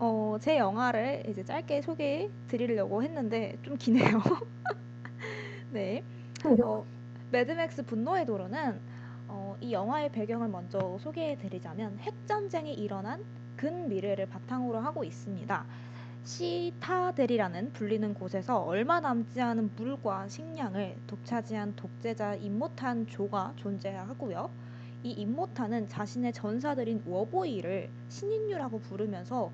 어, 0.00 0.36
제 0.40 0.58
영화를 0.58 1.24
이제 1.28 1.44
짧게 1.44 1.82
소개해 1.82 2.28
드리려고 2.48 3.02
했는데 3.02 3.56
좀 3.62 3.76
기네요. 3.76 4.18
네. 5.70 6.02
어, 6.64 6.84
매드맥스 7.32 7.84
분노의 7.84 8.26
도로는 8.26 8.80
어, 9.28 9.56
이 9.60 9.72
영화의 9.72 10.10
배경을 10.10 10.48
먼저 10.48 10.98
소개해 10.98 11.38
드리자면 11.38 11.96
핵전쟁이 12.00 12.74
일어난 12.74 13.24
근미래를 13.56 14.26
바탕으로 14.26 14.80
하고 14.80 15.04
있습니다. 15.04 15.64
시타델이라는 16.24 17.72
불리는 17.72 18.14
곳에서 18.14 18.58
얼마 18.58 18.98
남지 18.98 19.40
않은 19.40 19.70
물과 19.76 20.26
식량을 20.26 20.96
독차지한 21.06 21.76
독재자 21.76 22.34
임모탄 22.34 23.06
조가 23.06 23.52
존재하고요. 23.56 24.50
이 25.04 25.12
임모탄은 25.12 25.88
자신의 25.88 26.32
전사들인 26.32 27.04
워보이를 27.06 27.88
신인류라고 28.08 28.80
부르면서 28.80 29.52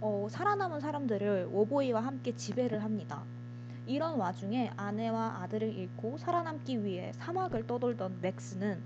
어, 0.00 0.26
살아남은 0.28 0.80
사람들을 0.80 1.48
워보이와 1.52 2.00
함께 2.00 2.34
지배를 2.34 2.82
합니다. 2.82 3.22
이런 3.86 4.16
와중에 4.18 4.70
아내와 4.76 5.42
아들을 5.42 5.72
잃고 5.72 6.18
살아남기 6.18 6.84
위해 6.84 7.12
사막을 7.14 7.66
떠돌던 7.66 8.18
맥스는 8.20 8.80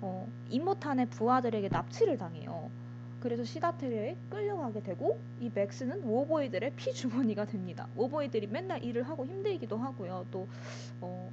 어, 0.00 0.28
임모탄의 0.48 1.06
부하들에게 1.10 1.68
납치를 1.68 2.16
당해요. 2.16 2.70
그래서 3.20 3.44
시다텔에 3.44 4.16
끌려가게 4.30 4.82
되고 4.82 5.18
이 5.40 5.50
맥스는 5.52 6.04
워보이들의 6.04 6.72
피주머니가 6.76 7.46
됩니다. 7.46 7.88
워보이들이 7.96 8.46
맨날 8.46 8.82
일을 8.84 9.02
하고 9.02 9.26
힘들기도 9.26 9.76
하고요. 9.76 10.26
또 10.30 10.46
어, 11.00 11.30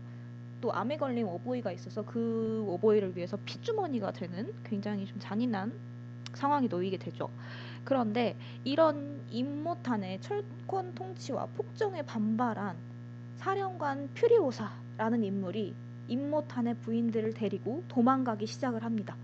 또 0.61 0.73
암에 0.73 0.97
걸린 0.97 1.25
워보이가 1.25 1.71
있어서 1.71 2.03
그 2.03 2.65
워보이를 2.67 3.15
위해서 3.15 3.37
피주머니가 3.45 4.11
되는 4.11 4.51
굉장히 4.63 5.05
좀 5.05 5.19
잔인한 5.19 5.73
상황이 6.33 6.67
놓이게 6.67 6.97
되죠. 6.97 7.29
그런데 7.83 8.35
이런 8.63 9.21
임모탄의 9.29 10.21
철권 10.21 10.95
통치와 10.95 11.45
폭정에 11.55 12.01
반발한 12.01 12.75
사령관 13.37 14.09
퓨리오사라는 14.13 15.23
인물이 15.23 15.75
임모탄의 16.07 16.75
부인들을 16.75 17.33
데리고 17.33 17.83
도망가기 17.87 18.45
시작을 18.45 18.83
합니다. 18.83 19.15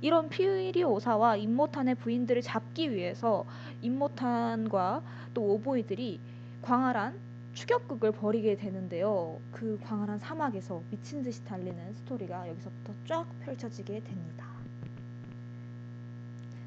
이런 0.00 0.28
퓨리오사와 0.30 1.36
임모탄의 1.36 1.96
부인들을 1.96 2.40
잡기 2.42 2.92
위해서 2.92 3.44
임모탄과 3.82 5.02
또 5.34 5.42
오보이들이 5.54 6.20
광활한 6.62 7.18
추격극을 7.52 8.12
벌이게 8.12 8.56
되는데요. 8.56 9.38
그 9.52 9.78
광활한 9.82 10.18
사막에서 10.18 10.82
미친 10.90 11.22
듯이 11.22 11.44
달리는 11.44 11.92
스토리가 11.94 12.48
여기서부터 12.48 12.94
쫙 13.06 13.26
펼쳐지게 13.40 14.00
됩니다. 14.00 14.46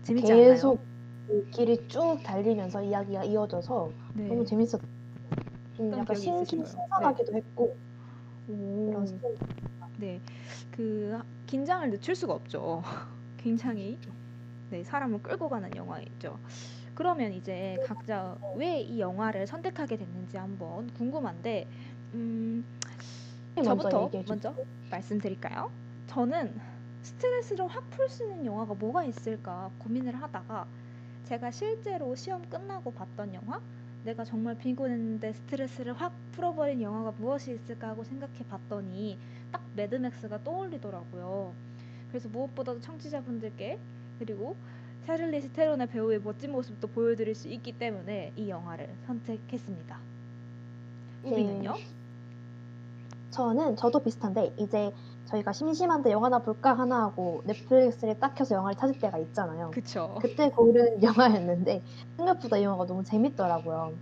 재밌지 0.04 0.34
계속 0.34 0.82
그 1.28 1.50
길이 1.52 1.88
쭉 1.88 2.20
달리면서 2.24 2.84
이야기가 2.84 3.24
이어져서 3.24 3.92
않나요? 4.16 4.28
너무 4.28 4.46
재밌었어요. 4.46 4.93
좀 5.76 5.92
약간 5.92 6.16
기억이 6.16 6.46
신, 6.46 6.62
있으신가요? 6.62 6.68
신선하기도 6.68 7.34
했고 7.36 7.78
오. 8.50 9.20
네, 9.98 10.22
그 10.72 11.20
긴장을 11.48 11.90
늦출 11.90 12.16
수가 12.16 12.34
없죠. 12.34 12.82
굉장히 13.38 13.98
네 14.70 14.84
사람을 14.84 15.22
끌고 15.22 15.50
가는 15.50 15.76
영화이죠. 15.76 16.40
그러면 16.96 17.34
이제 17.34 17.78
각자 17.84 18.38
왜 18.56 18.82
이 18.82 19.00
영화를 19.00 19.48
선택하게 19.48 19.98
됐는지 19.98 20.38
한번 20.38 20.88
궁금한데, 20.94 21.68
음, 22.14 22.64
먼저 23.56 23.90
저부터 23.90 24.06
주세요. 24.10 24.24
먼저 24.28 24.56
말씀드릴까요? 24.92 25.72
저는 26.08 26.60
스트레스를 27.02 27.68
확 27.68 27.90
풀 27.92 28.10
수 28.10 28.24
있는 28.24 28.46
영화가 28.46 28.74
뭐가 28.76 29.04
있을까 29.06 29.72
고민을 29.80 30.16
하다가 30.22 30.68
제가 31.26 31.52
실제로 31.52 32.16
시험 32.16 32.42
끝나고 32.50 32.92
봤던 32.94 33.34
영화, 33.34 33.62
내가 34.04 34.26
정말 34.26 34.58
피곤했는데 34.58 35.34
스트레스를 35.34 35.94
확 35.94 36.14
풀어버린 36.34 36.82
영화가 36.82 37.14
무엇이 37.18 37.54
있을까 37.54 37.90
하고 37.90 38.04
생각해 38.04 38.46
봤더니 38.50 39.18
딱 39.52 39.62
매드맥스가 39.76 40.44
떠올리더라고요. 40.44 41.54
그래서 42.10 42.28
무엇보다도 42.30 42.82
청취자분들께 42.82 43.80
그리고 44.20 44.56
샤를리스 45.06 45.50
테론의 45.54 45.88
배우의 45.88 46.22
멋진 46.22 46.52
모습도 46.52 46.88
보여드릴 46.88 47.36
수 47.36 47.48
있기 47.48 47.74
때문에 47.74 48.34
이 48.36 48.50
영화를 48.50 48.90
선택했습니다. 49.08 50.00
우비는요? 51.24 51.76
저는 53.32 53.76
저도 53.76 54.00
비슷한데 54.00 54.54
이제 54.58 54.92
저희가 55.34 55.52
심심한데 55.54 56.12
영화나 56.12 56.40
볼까 56.40 56.74
하나 56.78 57.04
하고 57.04 57.42
넷플릭스를 57.46 58.20
딱 58.20 58.36
켜서 58.36 58.56
영화를 58.56 58.76
찾을 58.80 59.00
때가 59.00 59.18
있잖아요. 59.20 59.72
그쵸. 59.72 60.16
그때 60.22 60.50
고른 60.50 61.02
영화였는데 61.04 61.84
생각보다 62.18 62.58
이 62.58 62.64
영화가 62.64 62.86
너무 62.86 63.04
재밌더라고요. 63.04 64.00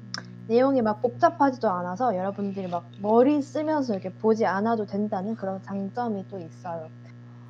내용이 0.47 0.81
막 0.81 1.01
복잡하지도 1.01 1.69
않아서 1.69 2.15
여러분들이 2.17 2.67
막 2.67 2.91
머리 2.97 3.41
쓰면서 3.41 3.93
이렇게 3.93 4.09
보지 4.09 4.45
않아도 4.45 4.85
된다는 4.85 5.35
그런 5.35 5.61
장점이 5.63 6.27
또 6.27 6.39
있어요. 6.39 6.89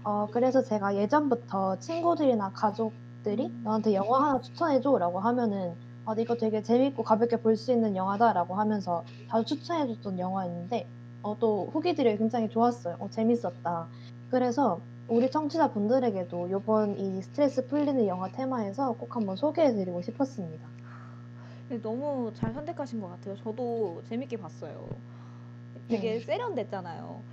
어, 0.03 0.27
그래서 0.31 0.61
제가 0.63 0.95
예전부터 0.95 1.77
친구들이나 1.79 2.51
가족들이 2.53 3.47
음. 3.47 3.63
너한테 3.63 3.93
영화 3.93 4.21
하나 4.29 4.39
추천해줘 4.41 4.97
라고 5.00 5.19
하면은 5.19 5.75
아, 6.05 6.13
이거 6.17 6.35
되게 6.35 6.61
재밌고 6.61 7.03
가볍게 7.03 7.38
볼 7.38 7.55
수 7.57 7.71
있는 7.71 7.95
영화다라고 7.95 8.55
하면서 8.55 9.05
자주 9.27 9.45
추천해줬던 9.45 10.19
영화였는데 10.19 10.89
어, 11.21 11.37
또 11.39 11.69
후기들이 11.73 12.17
굉장히 12.17 12.49
좋았어요. 12.49 12.95
어, 12.99 13.09
재밌었다. 13.09 13.89
그래서 14.29 14.85
우리 15.07 15.29
청취자분들에게도 15.29 16.47
이번 16.49 16.97
이 16.97 17.21
스트레스 17.21 17.67
풀리는 17.67 18.07
영화 18.07 18.31
테마에서 18.31 18.93
꼭 18.93 19.15
한번 19.15 19.35
소개해드리고 19.35 20.01
싶었습니다. 20.01 20.67
네, 21.69 21.81
너무 21.81 22.31
잘 22.35 22.53
선택하신 22.53 22.99
것 23.01 23.09
같아요. 23.09 23.35
저도 23.37 24.03
재밌게 24.05 24.37
봤어요. 24.37 24.87
되게 25.87 26.13
네. 26.13 26.19
세련됐잖아요. 26.19 27.23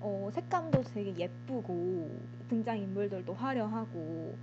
어, 0.00 0.30
색감도 0.32 0.82
되게 0.84 1.16
예쁘고 1.16 2.20
등장인물들도 2.48 3.34
화려하고 3.34 4.38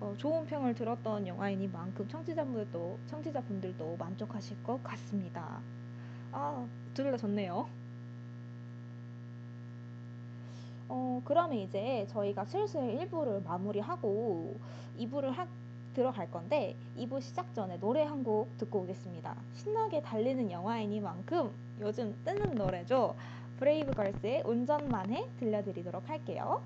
어, 0.00 0.14
좋은 0.18 0.46
평을 0.46 0.74
들었던 0.74 1.26
영화이니만큼 1.26 2.08
청취자분들도 2.08 3.00
청취자분들도 3.06 3.96
만족하실 3.98 4.62
것 4.62 4.82
같습니다. 4.82 5.62
아, 6.32 6.66
둘 6.94 7.10
다 7.10 7.16
좋네요. 7.16 7.68
어, 10.88 11.20
그러면 11.24 11.58
이제 11.58 12.06
저희가 12.10 12.44
슬슬 12.44 12.80
1부를 12.80 13.42
마무리하고 13.44 14.56
2부를 14.98 15.30
하, 15.32 15.46
들어갈 15.94 16.30
건데 16.30 16.74
2부 16.98 17.20
시작 17.20 17.54
전에 17.54 17.78
노래 17.78 18.02
한 18.02 18.24
곡 18.24 18.56
듣고 18.58 18.80
오겠습니다. 18.80 19.34
신나게 19.54 20.02
달리는 20.02 20.50
영화이니만큼 20.50 21.50
요즘 21.80 22.14
뜨는 22.24 22.54
노래죠. 22.56 23.14
브레이브걸스의 23.58 24.42
운전만 24.44 25.12
해 25.12 25.24
들려드리도록 25.38 26.08
할게요. 26.08 26.60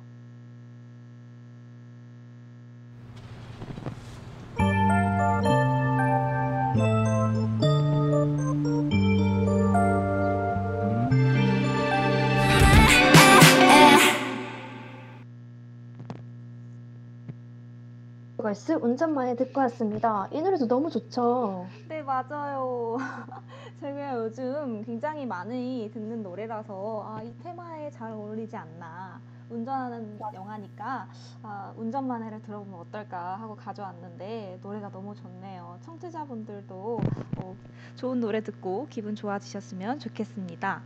걸스 18.49 18.73
운전만에 18.73 19.37
듣고 19.37 19.61
왔습니다. 19.61 20.27
이 20.33 20.41
노래도 20.41 20.67
너무 20.67 20.89
좋죠. 20.89 21.67
네, 21.87 22.01
맞아요. 22.01 22.97
제가 23.79 24.15
요즘 24.17 24.83
굉장히 24.85 25.27
많이 25.27 25.91
듣는 25.93 26.23
노래라서 26.23 27.05
아, 27.07 27.23
이 27.23 27.31
테마에 27.43 27.91
잘 27.91 28.13
어울리지 28.13 28.57
않나. 28.57 29.21
운전하는 29.51 30.19
영화니까 30.33 31.09
아, 31.43 31.75
운전만 31.77 32.23
해를 32.23 32.41
들어보면 32.41 32.81
어떨까 32.81 33.37
하고 33.37 33.55
가져왔는데 33.55 34.61
노래가 34.63 34.91
너무 34.91 35.15
좋네요. 35.15 35.79
청취자분들도 35.83 37.01
어, 37.37 37.57
좋은 37.97 38.19
노래 38.19 38.41
듣고 38.41 38.87
기분 38.89 39.15
좋아지셨으면 39.15 39.99
좋겠습니다. 39.99 40.81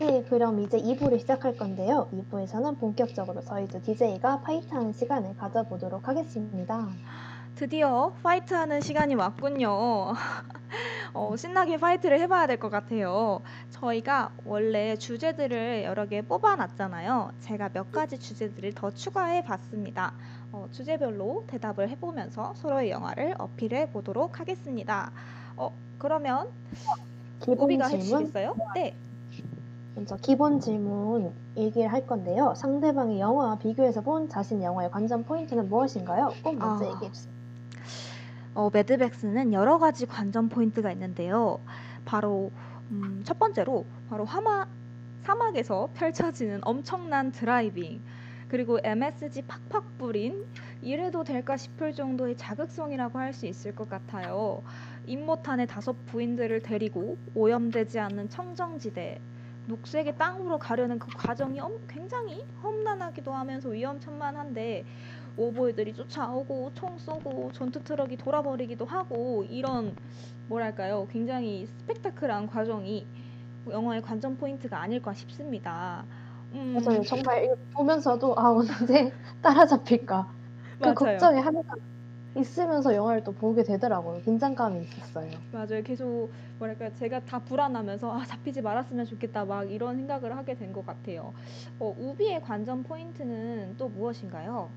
네, 0.00 0.22
그럼 0.30 0.60
이제 0.60 0.78
2부를 0.78 1.20
시작할 1.20 1.56
건데요. 1.58 2.08
2부에서는 2.14 2.78
본격적으로 2.80 3.42
저희도 3.42 3.82
DJ가 3.82 4.40
파이트하는 4.40 4.92
시간을 4.94 5.36
가져보도록 5.36 6.08
하겠습니다. 6.08 6.88
드디어 7.54 8.10
fight하는 8.22 8.80
시간이 8.80 9.14
왔군요. 9.14 10.14
어, 11.12 11.36
신나게 11.36 11.76
fight를 11.76 12.18
해봐야 12.20 12.46
될 12.46 12.56
것 12.58 12.70
같아요. 12.70 13.42
저희가 13.68 14.30
원래 14.46 14.96
주제들을 14.96 15.82
여러 15.84 16.06
개 16.06 16.22
뽑아놨잖아요. 16.22 17.32
제가 17.40 17.68
몇 17.74 17.92
가지 17.92 18.18
주제들을 18.18 18.72
더 18.74 18.90
추가해 18.90 19.44
봤습니다. 19.44 20.14
어, 20.52 20.66
주제별로 20.72 21.44
대답을 21.48 21.90
해보면서 21.90 22.54
서로의 22.56 22.88
영화를 22.90 23.34
어필해 23.36 23.90
보도록 23.90 24.40
하겠습니다. 24.40 25.10
어, 25.58 25.72
그러면 25.98 26.48
우비가 27.46 27.88
질문, 27.88 28.00
해주시겠어요? 28.22 28.54
네. 28.74 28.94
먼저 30.00 30.16
기본 30.16 30.60
질문 30.60 31.30
얘기를 31.58 31.92
할 31.92 32.06
건데요. 32.06 32.54
상대방의 32.56 33.20
영화와 33.20 33.58
비교해서 33.58 34.00
본 34.00 34.30
자신 34.30 34.62
영화의 34.62 34.90
관전 34.90 35.24
포인트는 35.24 35.68
무엇인가요? 35.68 36.32
꼭 36.42 36.56
먼저 36.56 36.86
아. 36.86 36.94
얘기해 36.94 37.12
주세요. 37.12 37.34
어, 38.54 38.70
매드맥스는 38.72 39.52
여러 39.52 39.78
가지 39.78 40.06
관전 40.06 40.48
포인트가 40.48 40.90
있는데요. 40.92 41.60
바로 42.06 42.50
음, 42.90 43.20
첫 43.26 43.38
번째로 43.38 43.84
바로 44.08 44.24
화마, 44.24 44.66
사막에서 45.24 45.90
펼쳐지는 45.92 46.60
엄청난 46.62 47.30
driving 47.30 48.00
그리고 48.48 48.78
MSG 48.82 49.42
팍팍 49.42 49.98
뿌린 49.98 50.46
이래도 50.80 51.24
될까 51.24 51.58
싶을 51.58 51.92
정도의 51.92 52.38
자극성이라고 52.38 53.18
할 53.18 53.34
수 53.34 53.44
있을 53.44 53.74
것 53.74 53.90
같아요. 53.90 54.62
임모탄의 55.06 55.66
다섯 55.66 55.94
부인들을 56.06 56.62
데리고 56.62 57.18
오염되지 57.34 57.98
않는 57.98 58.30
청정지대 58.30 59.20
녹색의 59.74 60.16
땅으로 60.18 60.58
가려는 60.58 60.98
그 60.98 61.08
과정이 61.16 61.60
엄- 61.60 61.78
굉장히 61.88 62.44
험난하기도 62.62 63.32
하면서 63.32 63.68
위험천만한데 63.68 64.84
워보이들이 65.36 65.94
쫓아오고 65.94 66.72
총 66.74 66.98
쏘고 66.98 67.52
전투 67.52 67.82
트럭이 67.82 68.16
돌아버리기도 68.16 68.84
하고 68.84 69.44
이런 69.48 69.94
뭐랄까요 70.48 71.06
굉장히 71.10 71.66
스펙타클한 71.66 72.48
과정이 72.48 73.06
영화의 73.70 74.02
관전 74.02 74.36
포인트가 74.38 74.80
아닐까 74.82 75.14
싶습니다. 75.14 76.04
음, 76.52 76.76
맞아요. 76.84 77.02
정말 77.02 77.44
이거 77.44 77.54
보면서도 77.72 78.34
아 78.36 78.50
언제 78.50 79.12
따라잡힐까 79.40 80.26
그 80.80 80.84
맞아요. 80.86 80.94
걱정이 80.94 81.40
항상 81.40 81.62
있으면서 82.34 82.94
영화를 82.94 83.22
또 83.24 83.32
보게 83.32 83.62
되더라고요. 83.64 84.20
긴장감이 84.22 84.82
있었어요. 84.82 85.42
맞아요. 85.52 85.82
계속 85.82 86.30
뭐랄까 86.58 86.90
제가 86.94 87.20
다 87.24 87.40
불안하면서 87.44 88.12
아 88.12 88.24
잡히지 88.26 88.62
말았으면 88.62 89.04
좋겠다 89.06 89.44
막 89.44 89.70
이런 89.70 89.96
생각을 89.96 90.36
하게 90.36 90.54
된 90.54 90.72
것 90.72 90.86
같아요. 90.86 91.34
어, 91.78 91.94
우비의 91.98 92.42
관전 92.42 92.84
포인트는 92.84 93.76
또 93.76 93.88
무엇인가요? 93.88 94.70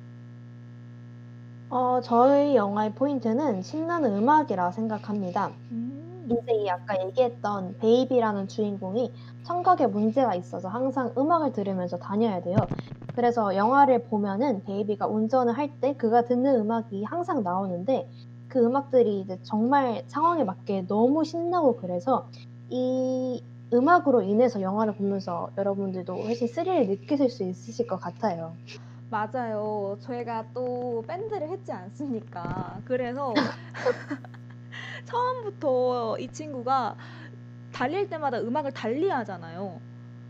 어, 1.70 2.02
저희 2.02 2.56
영화의 2.56 2.94
포인트는 2.94 3.62
신나는 3.64 4.16
음악이라 4.16 4.72
생각합니다. 4.72 5.60
음, 5.72 6.26
이제 6.30 6.54
이 6.56 6.70
아까 6.70 6.96
얘기했던 7.06 7.78
베이비라는 7.80 8.48
주인공이 8.48 9.14
청각에 9.44 9.88
문제가 9.88 10.36
있어서 10.36 10.70
항상 10.70 11.14
음악을 11.18 11.52
들으면서 11.52 11.98
다녀야 11.98 12.42
돼요. 12.42 12.70
그래서 13.16 13.56
영화를 13.56 14.04
보면은 14.04 14.64
베이비가 14.64 15.08
운전을 15.08 15.54
할 15.58 15.70
때 15.80 15.94
그가 15.96 16.24
듣는 16.24 16.56
음악이 16.62 17.04
항상 17.04 17.44
나오는데 17.44 18.10
그 18.48 18.64
음악들이 18.64 19.22
이제 19.22 19.38
정말 19.44 20.04
상황에 20.08 20.44
맞게 20.44 20.86
너무 20.88 21.24
신나고 21.24 21.78
그래서 21.78 22.28
이 22.70 23.44
음악으로 23.74 24.22
인해서 24.22 24.62
영화를 24.62 24.96
보면서 24.96 25.50
여러분들도 25.58 26.14
훨씬 26.16 26.48
스릴을 26.48 26.88
느끼실 26.88 27.30
수 27.30 27.44
있으실 27.44 27.88
것 27.88 27.98
같아요. 27.98 28.56
맞아요. 29.10 29.98
저희가 30.00 30.46
또 30.54 31.04
밴드를 31.08 31.50
했지 31.50 31.72
않습니까? 31.72 32.80
그래서 32.86 33.34
처음부터 35.06 36.18
이 36.20 36.28
친구가 36.30 36.96
달릴 37.72 38.10
때마다 38.10 38.40
음악을 38.40 38.72
달리 38.72 39.10
하잖아요. 39.10 39.80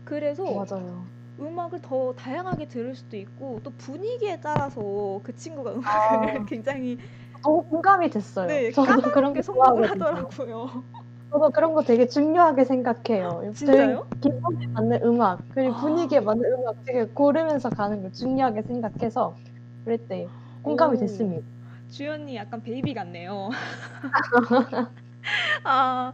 그래서 0.04 0.44
맞아요. 0.44 1.04
음악을 1.38 1.80
더 1.82 2.12
다양하게 2.14 2.66
들을 2.68 2.94
수도 2.94 3.16
있고 3.16 3.60
또 3.64 3.70
분위기에 3.76 4.40
따라서 4.40 5.20
그 5.24 5.34
친구가 5.34 5.72
음악을 5.74 5.82
아. 5.82 6.44
굉장히 6.46 6.98
너무 7.44 7.64
공감이 7.64 8.10
됐어요. 8.10 8.62
네, 8.62 8.72
저도 8.72 9.10
그런 9.10 9.34
까다롭게 9.34 9.40
거 9.40 9.42
선곡을 9.42 9.82
좋아하거든요. 9.82 9.90
하더라고요. 9.90 10.84
저도 11.32 11.50
그런 11.52 11.74
거 11.74 11.82
되게 11.84 12.06
중요하게 12.06 12.64
생각해요. 12.64 13.42
진짜요? 13.52 13.64
저희 13.64 14.00
기분에 14.20 14.56
맞는 14.74 15.00
음악, 15.04 15.48
그리고 15.50 15.74
아. 15.74 15.76
분위기에 15.76 16.20
맞는 16.20 16.42
음악 16.44 16.76
되게 16.84 17.06
고르면서 17.06 17.70
가는 17.70 18.02
걸 18.02 18.12
중요하게 18.12 18.62
생각해서 18.62 19.40
그랬대. 19.84 20.32
공감이 20.62 20.96
오. 20.96 20.98
됐습니다. 20.98 21.46
주연이 21.88 22.36
약간 22.36 22.62
베이비 22.62 22.94
같네요. 22.94 23.50
아, 25.64 26.12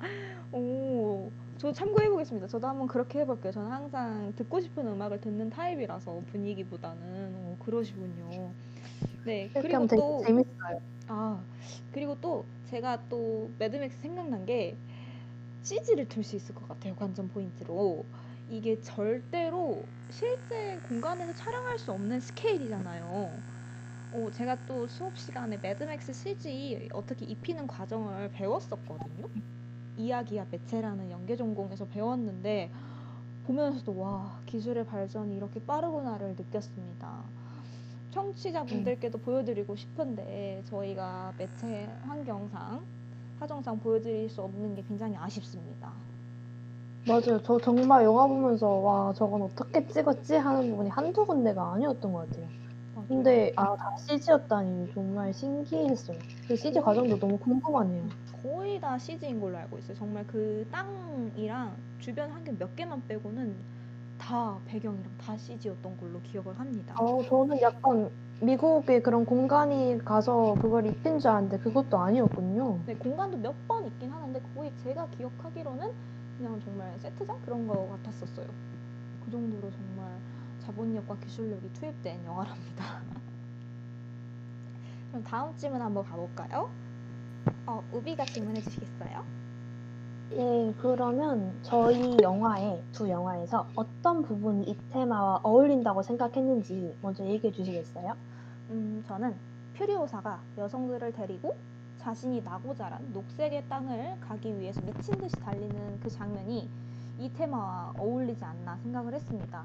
오, 0.52 1.32
저 1.60 1.70
참고해 1.72 2.08
보겠습니다. 2.08 2.46
저도 2.46 2.66
한번 2.68 2.88
그렇게 2.88 3.18
해볼게요. 3.18 3.52
저는 3.52 3.70
항상 3.70 4.32
듣고 4.34 4.60
싶은 4.62 4.86
음악을 4.86 5.20
듣는 5.20 5.50
타입이라서 5.50 6.22
분위기보다는 6.32 7.34
오, 7.36 7.56
그러시군요. 7.58 8.54
네, 9.24 9.50
그리고 9.52 9.86
또 9.86 10.22
재밌어요. 10.24 10.80
아, 11.08 11.44
그리고 11.90 12.14
또 12.18 12.46
제가 12.64 13.06
또 13.10 13.50
매드맥스 13.58 14.00
생각난 14.00 14.46
게 14.46 14.78
CG를 15.60 16.06
들 16.06 16.25
수 16.25 16.34
있을 16.36 16.54
것 16.54 16.66
같아요. 16.66 16.94
관전 16.94 17.28
포인트로. 17.28 18.06
이게 18.48 18.80
절대로 18.80 19.84
실제 20.08 20.78
공간에서 20.78 21.34
촬영할 21.34 21.78
수 21.78 21.92
없는 21.92 22.20
스케일이잖아요. 22.20 23.42
어, 24.12 24.30
제가 24.30 24.64
또 24.64 24.86
수업 24.86 25.18
시간에 25.18 25.58
매드맥스 25.58 26.14
CG 26.14 26.88
어떻게 26.94 27.26
입히는 27.26 27.66
과정을 27.66 28.30
배웠었거든요. 28.32 29.26
이야기와 30.04 30.46
매체라는 30.50 31.10
연계 31.10 31.36
전공에서 31.36 31.86
배웠는데 31.86 32.70
보면서도 33.46 33.98
와 33.98 34.32
기술의 34.46 34.86
발전이 34.86 35.36
이렇게 35.36 35.60
빠르구나를 35.64 36.34
느꼈습니다. 36.38 37.08
청취자분들께도 38.12 39.18
보여드리고 39.18 39.76
싶은데 39.76 40.62
저희가 40.66 41.32
매체 41.38 41.88
환경상 42.02 42.80
사정상 43.38 43.78
보여드릴 43.78 44.28
수 44.28 44.42
없는 44.42 44.74
게 44.74 44.82
굉장히 44.86 45.16
아쉽습니다. 45.16 45.92
맞아요. 47.06 47.40
저 47.42 47.58
정말 47.58 48.04
영화 48.04 48.26
보면서 48.26 48.68
와 48.68 49.12
저건 49.14 49.42
어떻게 49.42 49.86
찍었지 49.86 50.34
하는 50.34 50.70
부분이 50.70 50.90
한두 50.90 51.24
군데가 51.24 51.72
아니었던 51.72 52.12
것 52.12 52.28
같아요. 52.28 52.46
근데 53.08 53.52
아 53.56 53.74
다 53.76 53.96
CG였다니 53.96 54.92
정말 54.92 55.32
신기했어요. 55.32 56.18
그 56.46 56.56
CG 56.56 56.80
과정도 56.80 57.18
너무 57.18 57.38
궁금하네요. 57.38 58.04
거의 58.42 58.80
다 58.80 58.98
CG인 58.98 59.40
걸로 59.40 59.58
알고 59.58 59.78
있어요. 59.78 59.96
정말 59.96 60.26
그 60.26 60.66
땅이랑 60.70 61.76
주변 61.98 62.30
환경 62.30 62.56
몇 62.58 62.74
개만 62.76 63.02
빼고는 63.06 63.54
다 64.18 64.58
배경이랑 64.66 65.10
다 65.18 65.36
CG였던 65.36 65.96
걸로 65.98 66.20
기억을 66.22 66.58
합니다. 66.58 66.94
어, 66.98 67.22
저는 67.22 67.60
약간 67.60 68.10
미국의 68.42 69.02
그런 69.02 69.24
공간이 69.24 69.98
가서 70.04 70.54
그걸 70.60 70.86
입힌 70.86 71.18
줄 71.18 71.30
알았는데 71.30 71.58
그것도 71.58 71.98
아니었군요. 71.98 72.80
네, 72.86 72.94
공간도 72.94 73.36
몇 73.38 73.54
번 73.68 73.86
있긴 73.86 74.10
하는데 74.10 74.40
거의 74.54 74.72
제가 74.82 75.06
기억하기로는 75.08 75.90
그냥 76.38 76.60
정말 76.64 76.92
세트장 76.98 77.38
그런 77.44 77.66
거 77.66 77.88
같았었어요. 78.02 78.46
그 79.24 79.30
정도로 79.30 79.70
정말 79.70 80.12
자본력과 80.60 81.16
기술력이 81.18 81.72
투입된 81.74 82.24
영화랍니다. 82.24 83.00
그럼 85.10 85.22
다음 85.24 85.56
질문 85.56 85.80
한번 85.82 86.04
가볼까요? 86.04 86.70
어, 87.66 87.82
우비가 87.92 88.24
질문해 88.24 88.60
주시겠어요? 88.62 89.24
네, 90.30 90.74
그러면 90.78 91.58
저희 91.62 92.16
영화에 92.22 92.82
두 92.92 93.08
영화에서 93.08 93.66
어떤 93.74 94.22
부분이 94.22 94.64
이 94.64 94.76
테마와 94.90 95.40
어울린다고 95.42 96.02
생각했는지 96.02 96.96
먼저 97.02 97.24
얘기해 97.24 97.52
주시겠어요? 97.52 98.14
음, 98.70 99.02
저는 99.06 99.34
퓨리오사가 99.74 100.40
여성들을 100.56 101.12
데리고 101.12 101.56
자신이 101.98 102.42
나고 102.42 102.74
자란 102.74 103.12
녹색의 103.12 103.68
땅을 103.68 104.18
가기 104.20 104.58
위해서 104.58 104.80
미친 104.82 105.18
듯이 105.18 105.36
달리는 105.36 106.00
그 106.00 106.08
장면이 106.08 106.68
이 107.18 107.32
테마와 107.34 107.94
어울리지 107.98 108.42
않나 108.44 108.76
생각을 108.76 109.14
했습니다. 109.14 109.64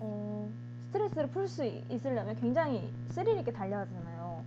어, 0.00 0.48
스트레스를 0.86 1.28
풀 1.28 1.48
수 1.48 1.64
있으려면 1.64 2.36
굉장히 2.36 2.92
스릴 3.10 3.38
있게 3.38 3.52
달려야 3.52 3.80
하잖아요. 3.80 4.42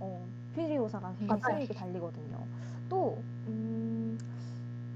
어, 0.00 0.26
퓨리오사가 0.54 1.14
굉장히 1.18 1.62
있게 1.62 1.74
달리거든요. 1.74 2.38
또, 2.88 3.18
음, 3.46 4.18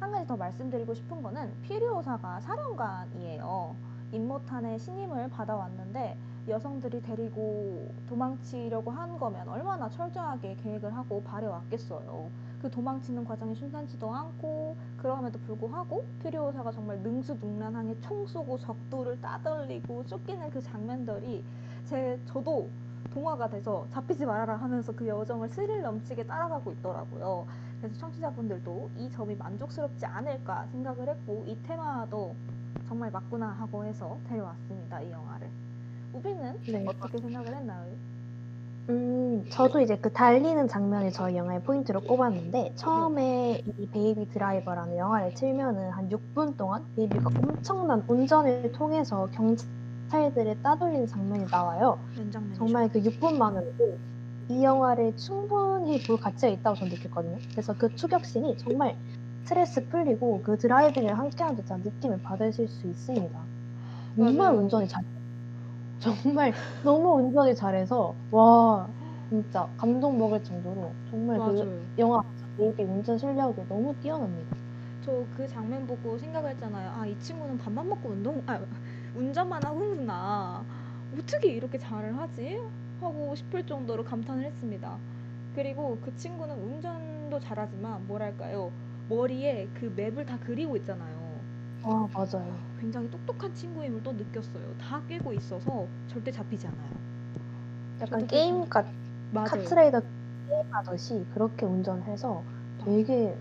한 0.01 0.12
가지 0.12 0.27
더 0.27 0.37
말씀드리고 0.37 0.95
싶은 0.95 1.23
거는 1.23 1.53
퓨리오사가 1.66 2.40
사령관이에요. 2.40 3.75
임모탄의 4.12 4.79
신임을 4.79 5.31
받아왔는데 5.31 6.16
여성들이 6.49 7.03
데리고 7.03 7.90
도망치려고 8.09 8.90
한 8.92 9.19
거면 9.19 9.49
얼마나 9.49 9.88
철저하게 9.88 10.57
계획을 10.62 10.95
하고 10.95 11.23
발해왔겠어요. 11.25 12.31
그 12.62 12.71
도망치는 12.71 13.25
과정이 13.25 13.55
순탄치도 13.57 14.09
않고 14.09 14.77
그럼에도 14.97 15.38
불구하고 15.40 16.05
퓨리오사가 16.23 16.71
정말 16.71 16.99
능수능란하게 17.01 18.01
총 18.01 18.27
쏘고 18.27 18.59
적도를 18.59 19.21
따돌리고 19.21 20.07
쫓기는 20.07 20.51
그 20.51 20.62
장면들이 20.62 21.45
제 21.85 22.19
저도 22.27 22.69
동화가 23.12 23.49
돼서 23.49 23.87
잡히지 23.92 24.25
말아라 24.25 24.57
하면서 24.57 24.92
그 24.92 25.07
여정을 25.07 25.49
스릴 25.51 25.83
넘치게 25.83 26.25
따라가고 26.27 26.73
있더라고요. 26.73 27.47
그래서 27.81 27.99
청취자분들도 27.99 28.90
이 28.97 29.11
점이 29.11 29.35
만족스럽지 29.37 30.07
않을까 30.07 30.66
생각을 30.73 31.09
했고 31.09 31.45
이 31.47 31.57
테마도 31.62 32.35
정말 32.88 33.11
맞구나 33.11 33.49
하고 33.49 33.85
해서 33.85 34.19
데려왔습니다 34.29 35.01
이 35.01 35.11
영화를. 35.11 35.49
우비는 36.14 36.61
네. 36.69 36.85
어떻게 36.87 37.19
생각을 37.19 37.55
했나요? 37.55 37.85
음, 38.88 39.45
저도 39.51 39.81
이제 39.81 39.97
그 39.97 40.12
달리는 40.12 40.69
장면을 40.69 41.11
저희 41.11 41.37
영화의 41.37 41.62
포인트로 41.62 42.03
꼽았는데 42.03 42.73
처음에 42.77 43.62
이 43.79 43.87
베이비 43.88 44.31
드라이버라는 44.31 44.97
영화를 44.97 45.35
틀면은 45.35 45.90
한 45.90 46.09
6분 46.09 46.57
동안 46.57 46.85
베이비가 46.95 47.27
엄청난 47.27 48.05
운전을 48.07 48.71
통해서 48.73 49.29
경찰 49.33 49.69
들을 50.09 50.61
따돌리는 50.62 51.07
장면이 51.07 51.49
나와요. 51.51 51.99
정말 52.53 52.88
그 52.90 53.01
6분 53.05 53.38
만으로도 53.38 54.01
이 54.49 54.62
영화를 54.64 55.16
충분히 55.16 56.03
볼 56.03 56.19
가치가 56.19 56.51
있다고 56.53 56.77
저는 56.77 56.90
느꼈거든요. 56.90 57.42
그래서 57.55 57.75
그 57.75 57.95
추격신이 57.95 58.57
정말 58.59 58.99
스트레스 59.45 59.88
풀리고 59.88 60.42
그 60.42 60.57
driving을 60.59 61.19
함께하는 61.19 61.57
듯한 61.57 61.83
느낌을 61.83 62.21
받으실 62.23 62.69
수 62.69 62.87
있습니다. 62.88 63.51
정말 64.19 64.55
맞아요. 64.55 64.57
운전이 64.57 64.88
잘, 64.88 65.03
정말 66.35 66.55
너무 66.83 67.16
운전이 67.23 67.55
잘해서 67.55 68.21
와 68.31 68.95
진짜 69.29 69.73
감동 69.79 70.19
먹을 70.19 70.42
정도로 70.42 70.99
정말 71.07 71.42
그 71.42 71.64
맞아요. 71.64 71.90
영화 71.99 72.21
베이비 72.57 72.85
운전 72.85 73.19
실력이 73.19 73.66
너무 73.69 73.99
뛰어납니다. 74.01 74.57
저 75.01 75.27
그 75.31 75.47
장면 75.49 75.87
보고 75.87 76.19
생각을 76.19 76.51
했잖아요. 76.51 76.90
아, 76.90 77.07
이 77.07 77.16
친구는 77.19 77.57
밥만 77.59 77.88
먹고 77.88 78.11
운동, 78.11 78.42
아, 78.47 78.66
운전만 79.16 79.64
하는구나. 79.64 80.64
어떻게 81.16 81.48
이렇게 81.48 81.79
잘을 81.79 82.16
하지? 82.18 82.61
하고 83.00 83.35
싶을 83.35 83.64
정도로 83.66 84.05
감탄을 84.05 84.44
했습니다. 84.44 84.98
그리고 85.55 85.98
그 86.05 86.14
친구는 86.16 86.55
운전도 86.55 87.40
잘하지만 87.40 88.07
뭐랄까요? 88.07 88.70
머리에 89.09 89.68
그 89.74 89.92
맵을 89.96 90.26
다 90.26 90.38
그리고 90.44 90.76
있잖아요. 90.76 91.16
아 91.83 92.09
맞아요. 92.14 92.59
굉장히 92.81 93.11
똑똑한 93.11 93.55
친구임을 93.55 94.02
또 94.02 94.12
느꼈어요. 94.12 94.74
다 94.79 95.00
깨고 95.09 95.33
있어서 95.35 95.87
절대 96.09 96.31
잡히지 96.31 96.66
않아요. 96.66 96.90
약간 98.00 98.26
게임 98.26 98.68
같 98.68 98.87
맞아요. 99.33 99.48
카트라이더 99.48 100.00
게임 100.00 100.62
하듯이 100.70 101.24
그렇게 101.33 101.64
운전해서 101.64 102.42
되게 102.85 103.37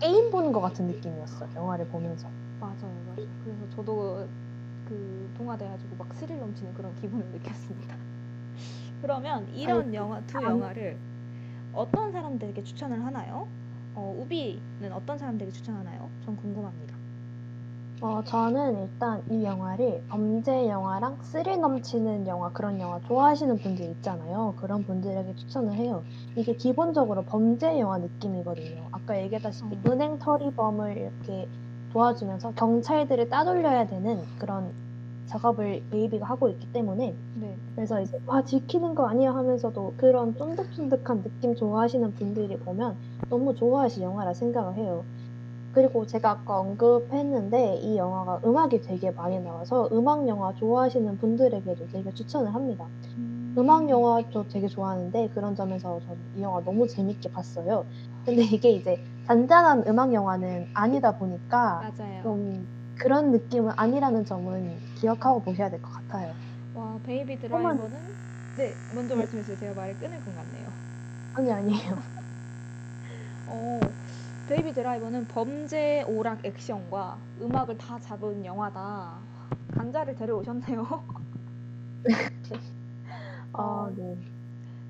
게임 0.00 0.30
보는 0.30 0.52
것 0.52 0.60
같은 0.60 0.86
느낌이었어요. 0.86 1.48
영화를 1.56 1.88
보면서. 1.88 2.28
맞아요, 2.60 2.76
맞아요. 3.06 3.26
그래서 3.44 3.68
저도 3.76 4.26
그 4.88 5.30
동화돼가지고 5.36 5.96
막 5.96 6.14
스릴 6.14 6.38
넘치는 6.38 6.74
그런 6.74 6.94
기분을 6.96 7.26
느꼈습니다. 7.32 7.96
그러면 9.02 9.48
이런 9.54 9.92
영화 9.94 10.20
두 10.22 10.40
감- 10.40 10.52
영화를 10.60 10.98
어떤 11.72 12.12
사람들에게 12.12 12.62
추천을 12.62 13.04
하나요? 13.04 13.48
어, 13.94 14.14
우비는 14.18 14.92
어떤 14.92 15.18
사람들에게 15.18 15.52
추천하나요? 15.52 16.10
전 16.24 16.36
궁금합니다. 16.36 16.96
어, 18.00 18.22
저는 18.22 18.76
일단 18.82 19.22
이 19.30 19.42
영화를 19.44 20.04
범죄 20.08 20.68
영화랑 20.68 21.18
스릴 21.22 21.60
넘치는 21.60 22.26
영화, 22.26 22.50
그런 22.52 22.78
영화 22.78 23.00
좋아하시는 23.00 23.58
분들 23.60 23.86
있잖아요. 23.96 24.54
그런 24.58 24.84
분들에게 24.84 25.34
추천을 25.34 25.74
해요. 25.76 26.04
이게 26.34 26.54
기본적으로 26.54 27.24
범죄 27.24 27.78
영화 27.80 27.96
느낌이거든요. 27.98 28.88
아까 28.92 29.18
얘기했다시피 29.22 29.76
음. 29.76 29.82
은행 29.86 30.18
처리범을 30.18 30.96
이렇게 30.98 31.50
도와주면서 31.92 32.52
경찰들을 32.52 33.28
따돌려야 33.28 33.86
되는 33.86 34.22
그런 34.38 34.70
작업을 35.26 35.82
베이비가 35.90 36.24
하고 36.26 36.48
있기 36.48 36.72
때문에 36.72 37.14
네. 37.40 37.56
그래서 37.74 38.00
이제 38.00 38.18
와 38.26 38.42
지키는 38.42 38.94
거 38.94 39.06
아니야 39.08 39.34
하면서도 39.34 39.94
그런 39.96 40.36
쫀득쫀득한 40.36 41.22
느낌 41.22 41.54
좋아하시는 41.54 42.14
분들이 42.14 42.56
보면 42.56 42.96
너무 43.28 43.54
좋아하실 43.54 44.02
영화라 44.02 44.32
생각을 44.34 44.74
해요. 44.74 45.04
그리고 45.72 46.06
제가 46.06 46.30
아까 46.30 46.60
언급했는데 46.60 47.76
이 47.82 47.98
영화가 47.98 48.40
음악이 48.46 48.80
되게 48.80 49.10
많이 49.10 49.38
나와서 49.40 49.88
음악 49.92 50.26
영화 50.26 50.54
좋아하시는 50.54 51.18
분들에게도 51.18 51.88
되게 51.92 52.14
추천을 52.14 52.54
합니다. 52.54 52.86
음, 53.58 53.62
음악 53.62 53.88
영화도 53.90 54.48
되게 54.48 54.68
좋아하는데 54.68 55.28
그런 55.28 55.54
점에서 55.54 56.00
저는 56.00 56.30
이 56.34 56.42
영화 56.42 56.62
너무 56.62 56.86
재밌게 56.88 57.30
봤어요. 57.30 57.86
근데 58.24 58.42
이게 58.44 58.70
이제 58.70 58.96
잔잔한 59.26 59.84
음악 59.88 60.12
영화는 60.12 60.66
아니다 60.74 61.12
보니까 61.18 61.86
맞아요. 61.96 62.22
좀 62.22 62.66
그런 62.94 63.30
느낌은 63.32 63.72
아니라는 63.76 64.24
점은 64.24 64.80
기억하고 64.94 65.42
보셔야 65.42 65.70
될 65.70 65.80
것 65.80 65.90
같아요. 65.90 66.36
와, 66.74 66.98
베이비 67.02 67.38
드라이버는 67.38 67.98
네, 68.56 68.74
먼저 68.94 69.16
말씀해 69.16 69.42
주세요. 69.42 69.56
제가 69.56 69.74
말을 69.74 69.98
끊을 69.98 70.20
것 70.20 70.34
같네요. 70.34 70.68
아니 71.34 71.52
아니에요. 71.52 72.02
어, 73.46 73.80
베이비 74.46 74.72
드라이버는 74.72 75.26
범죄 75.28 76.02
오락 76.06 76.44
액션과 76.44 77.18
음악을 77.40 77.78
다 77.78 77.98
잡은 77.98 78.44
영화다. 78.44 79.28
강자를 79.72 80.14
데려오셨네요. 80.14 80.86
아 83.56 83.90
네. 83.96 84.16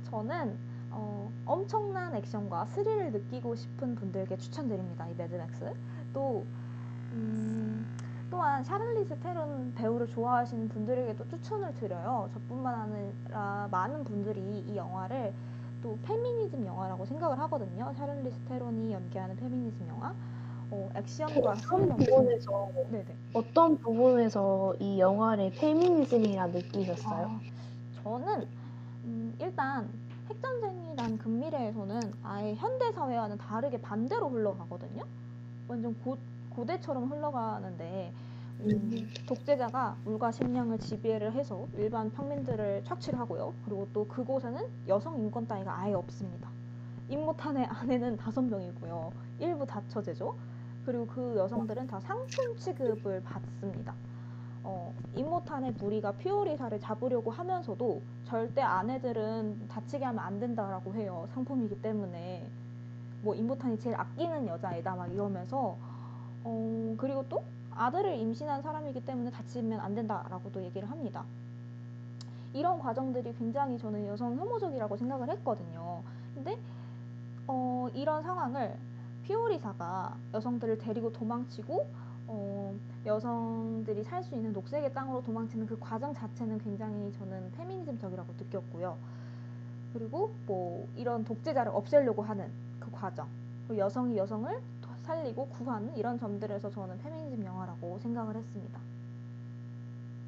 저는 0.05 0.57
어, 0.91 1.31
엄청난 1.45 2.15
액션과 2.17 2.67
스릴을 2.67 3.13
느끼고 3.13 3.55
싶은 3.55 3.95
분들께 3.95 4.37
추천드립니다. 4.39 5.07
이 5.09 5.15
매드맥스. 5.17 5.73
또 6.13 6.45
음, 7.13 7.87
또한 8.31 8.65
샤를리즈 8.65 9.19
테론 9.21 9.73
배우를 9.75 10.07
좋아하시는 10.09 10.69
분들에게도 10.69 11.29
추천을 11.29 11.75
드려요. 11.75 12.29
저뿐만 12.33 12.75
아니라 12.75 13.69
많은 13.71 14.05
분들이 14.05 14.41
이 14.67 14.77
영화를 14.77 15.33
또 15.83 15.99
페미니즘 16.03 16.67
영화라고 16.67 17.05
생각을 17.05 17.39
하거든요. 17.41 17.93
샤를리즈 17.97 18.37
테론이 18.49 18.93
연기하는 18.93 19.37
페미니즘 19.37 19.87
영화. 19.89 20.15
어, 20.71 20.89
액션과 20.97 21.51
어떤. 21.51 21.89
부분에서 21.89 22.69
네네. 22.91 23.05
어떤 23.33 23.77
부분에서 23.79 24.75
이 24.81 24.99
영화를 24.99 25.53
페미니즘이라 25.55 26.47
느끼셨어요? 26.49 27.27
아, 27.27 27.41
저는 28.03 28.41
음, 28.41 28.56
일단 29.38 29.88
핵전쟁이란 30.29 31.18
근미래에서는 31.18 32.01
아예 32.22 32.55
현대 32.55 32.90
사회와는 32.92 33.38
다르게 33.38 33.81
반대로 33.81 34.29
흘러가거든요. 34.29 35.05
완전 35.68 35.94
고, 36.03 36.16
고대처럼 36.51 37.11
흘러가는데 37.11 38.12
음, 38.61 38.70
음. 38.70 39.11
독재자가 39.27 39.96
물과 40.05 40.33
식량을 40.33 40.79
지배를 40.79 41.33
해서 41.33 41.66
일반 41.77 42.11
평민들을 42.11 42.85
착취를 42.85 43.18
하고요. 43.18 43.53
그리고 43.64 43.87
또 43.92 44.07
그곳에는 44.07 44.62
여성 44.88 45.18
인권 45.18 45.46
따위가 45.46 45.79
아예 45.79 45.92
없습니다. 45.92 46.49
임모탄의 47.09 47.66
아내는 47.66 48.16
다섯 48.16 48.42
명이고요. 48.42 49.12
일부 49.38 49.66
다처제죠. 49.66 50.35
그리고 50.87 51.07
그 51.07 51.35
여성들은 51.37 51.87
다 51.87 52.01
상품 52.01 52.57
취급을 52.57 53.22
받습니다. 53.22 53.94
어, 54.69 54.93
임모탄의 55.15 55.75
무리가 55.75 56.11
피오리사를 56.11 56.81
잡으려고 56.81 57.31
하면서도 57.31 58.03
절대 58.25 58.61
아내들은 58.61 59.69
다치게 59.69 60.05
하면 60.05 60.19
안 60.19 60.41
된다라고 60.41 60.93
해요. 60.95 61.29
상품이기 61.35 61.81
때문에. 61.81 62.45
뭐 63.23 63.35
임모탄이 63.35 63.79
제일 63.79 63.95
아끼는 63.95 64.49
여자애다 64.49 64.97
막 64.97 65.13
이러면서 65.13 65.77
어, 66.43 66.95
그리고 66.99 67.25
또 67.29 67.45
아들을 67.71 68.19
임신한 68.19 68.63
사람이기 68.63 69.05
때문에 69.05 69.31
다치면 69.31 69.79
안 69.79 69.95
된다라고도 69.95 70.61
얘기를 70.65 70.91
합니다. 70.91 71.25
이런 72.53 72.81
과정들이 72.81 73.35
굉장히 73.39 73.79
저는 73.79 74.07
여성 74.07 74.37
혐오적이라고 74.37 74.97
생각을 74.97 75.31
했거든요. 75.31 76.03
근데 76.35 76.59
어, 77.47 77.89
이런 77.95 78.23
상황을 78.25 78.77
피오리사가 79.23 80.17
여성들을 80.35 80.79
데리고 80.79 81.13
도망치고 81.13 81.87
어, 82.27 82.75
여성들이 83.05 84.05
살 84.05 84.23
수 84.23 84.35
있는 84.35 84.53
녹색의 84.53 84.93
땅으로 84.95 85.23
도망치는 85.23 85.67
그 85.67 85.79
과정 85.79 86.12
자체는 86.15 86.59
굉장히 86.59 87.12
저는 87.12 87.53
페미니즘적이라고 87.53 88.35
느꼈고요. 88.39 88.99
그리고 89.93 90.35
뭐 90.47 90.89
이런 90.95 91.25
독재자를 91.25 91.73
없애려고 91.75 92.23
하는 92.23 92.53
그 92.79 92.91
과정, 92.93 93.29
그리고 93.67 93.81
여성이 93.81 94.17
여성을 94.17 94.49
도- 94.83 94.91
살리고 95.03 95.49
구하는 95.49 95.97
이런 95.97 96.19
점들에서 96.19 96.71
저는 96.71 96.99
페미니즘 96.99 97.45
영화라고 97.45 97.99
생각을 98.01 98.37
했습니다. 98.37 98.81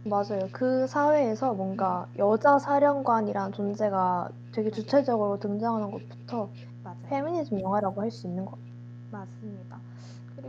맞아요. 0.04 0.48
그 0.52 0.86
사회에서 0.88 1.54
뭔가 1.54 2.08
여자 2.18 2.58
사령관이란 2.58 3.52
존재가 3.52 4.28
되게 4.52 4.70
주체적으로 4.72 5.38
등장하는 5.38 5.90
것부터 5.92 6.50
맞아요. 6.82 6.96
페미니즘 7.02 7.60
영화라고 7.60 8.00
할 8.02 8.10
수 8.10 8.26
있는 8.26 8.44
것 8.44 8.52
같아요. 8.52 8.68
맞습니다. 9.10 9.67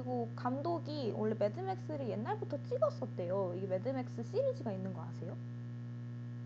그리고 0.09 0.27
감독이 0.35 1.13
원래 1.15 1.35
매드맥스를 1.37 2.09
옛날부터 2.09 2.57
찍었었대요. 2.67 3.53
이게 3.55 3.67
매드맥스 3.67 4.23
시리즈가 4.23 4.71
있는 4.71 4.91
거 4.91 5.03
아세요? 5.03 5.35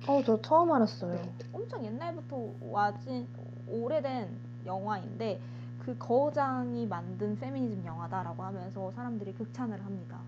어, 0.05 0.21
저 0.25 0.41
처음 0.41 0.73
알았어요. 0.73 1.17
엄청 1.53 1.85
옛날부터 1.85 2.49
와진 2.69 3.25
오래된 3.69 4.27
영화인데 4.65 5.39
그 5.79 5.97
거장이 5.97 6.85
만든 6.87 7.39
페미니즘 7.39 7.85
영화다라고 7.85 8.43
하면서 8.43 8.91
사람들이 8.91 9.33
극찬을 9.33 9.85
합니다. 9.85 10.19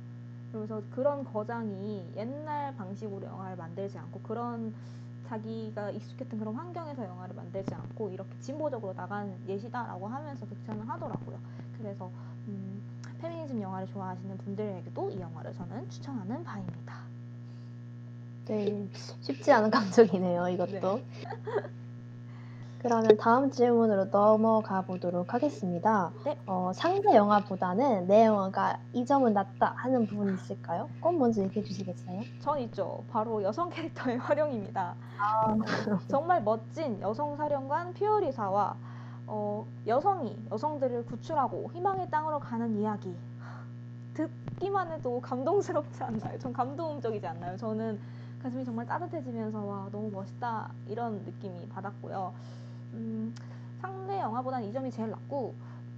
그래서 0.54 0.82
그런 0.92 1.26
거장이 1.26 2.14
옛날 2.16 2.74
방식으로 2.78 3.28
영화를 3.28 3.58
만들지 3.58 3.98
않고 3.98 4.22
그런 4.22 4.74
자기가 5.28 5.90
익숙했던 5.92 6.40
그런 6.40 6.56
환경에서 6.56 7.04
영화를 7.04 7.36
만들지 7.36 7.74
않고 7.74 8.12
이렇게 8.12 8.30
진보적으로 8.40 8.94
나간 8.94 9.38
예시다라고 9.46 10.08
하면서 10.08 10.46
극찬을 10.46 10.88
하더라고요. 10.88 11.38
그래서 11.78 12.06
음, 12.06 12.35
페미니즘 13.22 13.62
영화를 13.62 13.88
좋아하시는 13.88 14.38
분들에게도 14.38 15.12
이 15.12 15.20
영화를 15.20 15.54
저는 15.54 15.90
추천하는 15.90 16.44
바입니다. 16.44 16.96
네, 18.46 18.88
쉽지 19.22 19.52
않은 19.52 19.72
감정이네요, 19.72 20.50
이것도. 20.50 21.02
그러면 22.86 23.18
다음 23.18 23.50
질문으로 23.50 24.12
넘어가 24.12 24.84
보도록 24.84 25.34
하겠습니다. 25.34 26.12
네. 26.24 26.38
어, 26.46 26.72
상대 26.76 27.16
영화보다는 27.16 28.06
내 28.06 28.26
영화가 28.26 28.78
이 28.94 29.04
점은 29.04 29.34
낫다 29.34 29.74
하는 29.76 30.06
부분이 30.06 30.36
있을까요? 30.36 30.88
꼭 31.00 31.18
먼저 31.18 31.42
얘기해 31.42 31.66
주시겠어요? 31.66 32.22
전 32.42 32.60
있죠. 32.60 33.04
바로 33.10 33.42
여성 33.42 33.72
캐릭터의 33.72 34.18
활용입니다. 34.22 34.94
아, 35.18 35.48
어, 35.48 35.58
정말 36.08 36.44
멋진 36.44 37.02
여성 37.02 37.36
사령관 37.38 37.92
퓨리오사와 37.96 38.76
어, 39.28 39.66
여성이 39.88 40.38
여성들을 40.52 41.06
구출하고 41.06 41.72
희망의 41.74 42.10
땅으로 42.10 42.40
가는 42.40 42.78
이야기. 42.78 43.16
듣기만 44.14 44.92
해도 44.92 45.20
감동스럽지 45.20 46.04
않나요? 46.04 46.40
전 46.40 46.54
감동적이지 46.54 47.28
않나요? 47.28 47.58
저는 47.58 48.00
가슴이 48.42 48.64
정말 48.64 48.86
따뜻해지면서 48.86 49.66
와 49.66 49.90
너무 49.92 50.10
멋있다 50.12 50.70
이런 50.88 51.24
느낌이 51.26 51.68
받았고요. 51.70 52.34
음, 52.94 53.36
상대 53.82 54.20
영화보다는 54.20 54.70
이 54.70 54.72
점이 54.74 54.90
제일 54.92 55.10
낫고 55.10 55.54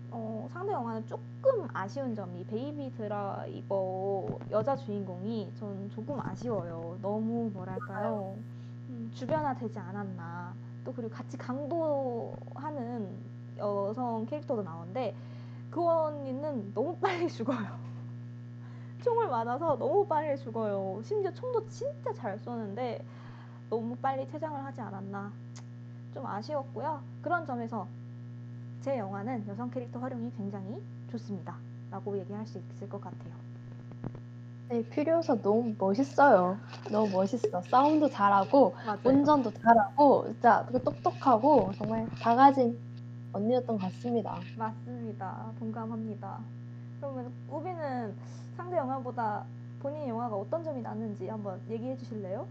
어, 0.10 0.48
상대 0.52 0.72
영화는 0.72 1.06
조금 1.06 1.68
아쉬운 1.74 2.16
점이 2.16 2.46
베이비 2.46 2.94
드라이버 2.98 4.26
여자 4.50 4.76
주인공이 4.76 5.52
전 5.60 5.90
조금 5.92 6.20
아쉬워요. 6.20 6.98
너무 7.02 7.50
뭐랄까요? 7.54 8.36
음, 8.90 9.12
주변화되지 9.14 9.78
않았나. 9.78 10.54
또 10.88 10.94
그리고 10.94 11.14
같이 11.14 11.38
강도하는 11.38 13.10
여성 13.58 14.26
캐릭터도 14.26 14.64
나오는데 14.64 15.14
그 15.70 15.86
언니는 15.86 16.74
너무 16.74 16.96
빨리 17.04 17.30
죽어요. 17.30 17.78
총을 19.04 19.28
맞아서 19.28 19.78
너무 19.78 20.08
빨리 20.08 20.38
죽어요. 20.38 21.02
심지어 21.04 21.30
총도 21.34 21.68
진짜 21.68 22.14
잘 22.14 22.40
쏘는데 22.40 23.04
너무 23.70 23.98
빨리 23.98 24.26
퇴장을 24.28 24.64
하지 24.64 24.80
않았나. 24.80 25.34
좀 26.14 26.26
아쉬웠고요. 26.26 27.02
그런 27.22 27.46
점에서 27.46 27.86
제 28.80 28.98
영화는 28.98 29.46
여성 29.50 29.70
캐릭터 29.70 30.00
활용이 30.00 30.32
굉장히 30.38 30.82
좋습니다. 31.12 31.58
라고 31.92 32.18
얘기할 32.18 32.48
수 32.48 32.60
있을 32.60 32.88
것 32.88 33.02
같아요. 33.02 33.47
네, 34.70 34.84
퓨리오사 34.84 35.42
너무 35.42 35.74
멋있어요. 35.78 36.58
너무 36.92 37.10
멋있어. 37.10 37.62
싸움도 37.62 38.10
잘하고, 38.10 38.76
맞아요. 38.86 39.00
운전도 39.06 39.52
잘하고, 39.52 40.26
진짜 40.28 40.66
되게 40.66 40.84
똑똑하고, 40.84 41.72
정말 41.78 42.06
다 42.20 42.36
가진 42.36 42.78
언니였던 43.32 43.78
것 43.78 43.84
같습니다. 43.84 44.38
맞습니다. 44.58 45.54
동감합니다. 45.60 46.40
그러면 47.00 47.32
우비는 47.50 48.14
상대 48.58 48.76
영화보다 48.78 49.46
본인 49.80 50.10
영화가 50.10 50.36
어떤 50.36 50.64
점이 50.64 50.82
낫는지 50.82 51.28
한번 51.30 51.62
얘기해 51.70 51.96
주실래요? 51.96 52.46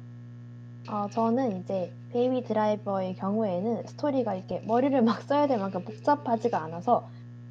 어, 0.89 1.09
저는 1.11 1.61
이제 1.61 1.93
베이비 2.13 2.45
드라이버의 2.45 3.17
경우에는 3.17 3.87
스토리가 3.89 4.37
이렇게 4.37 4.61
머리를 4.61 5.03
막 5.03 5.21
써야 5.23 5.47
될 5.47 5.59
만큼 5.59 5.85
복잡하지가 5.85 6.63
않아서 6.63 7.09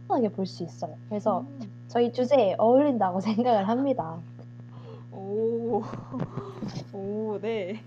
편하게 0.07 0.29
볼 0.29 0.45
수 0.47 0.63
있어요. 0.63 0.95
그래서 1.09 1.41
음. 1.41 1.59
저희 1.87 2.11
주제에 2.13 2.55
어울린다고 2.57 3.19
생각을 3.53 3.67
합니다. 3.67 4.21
오, 5.15 5.81
오, 6.93 7.39
네. 7.41 7.81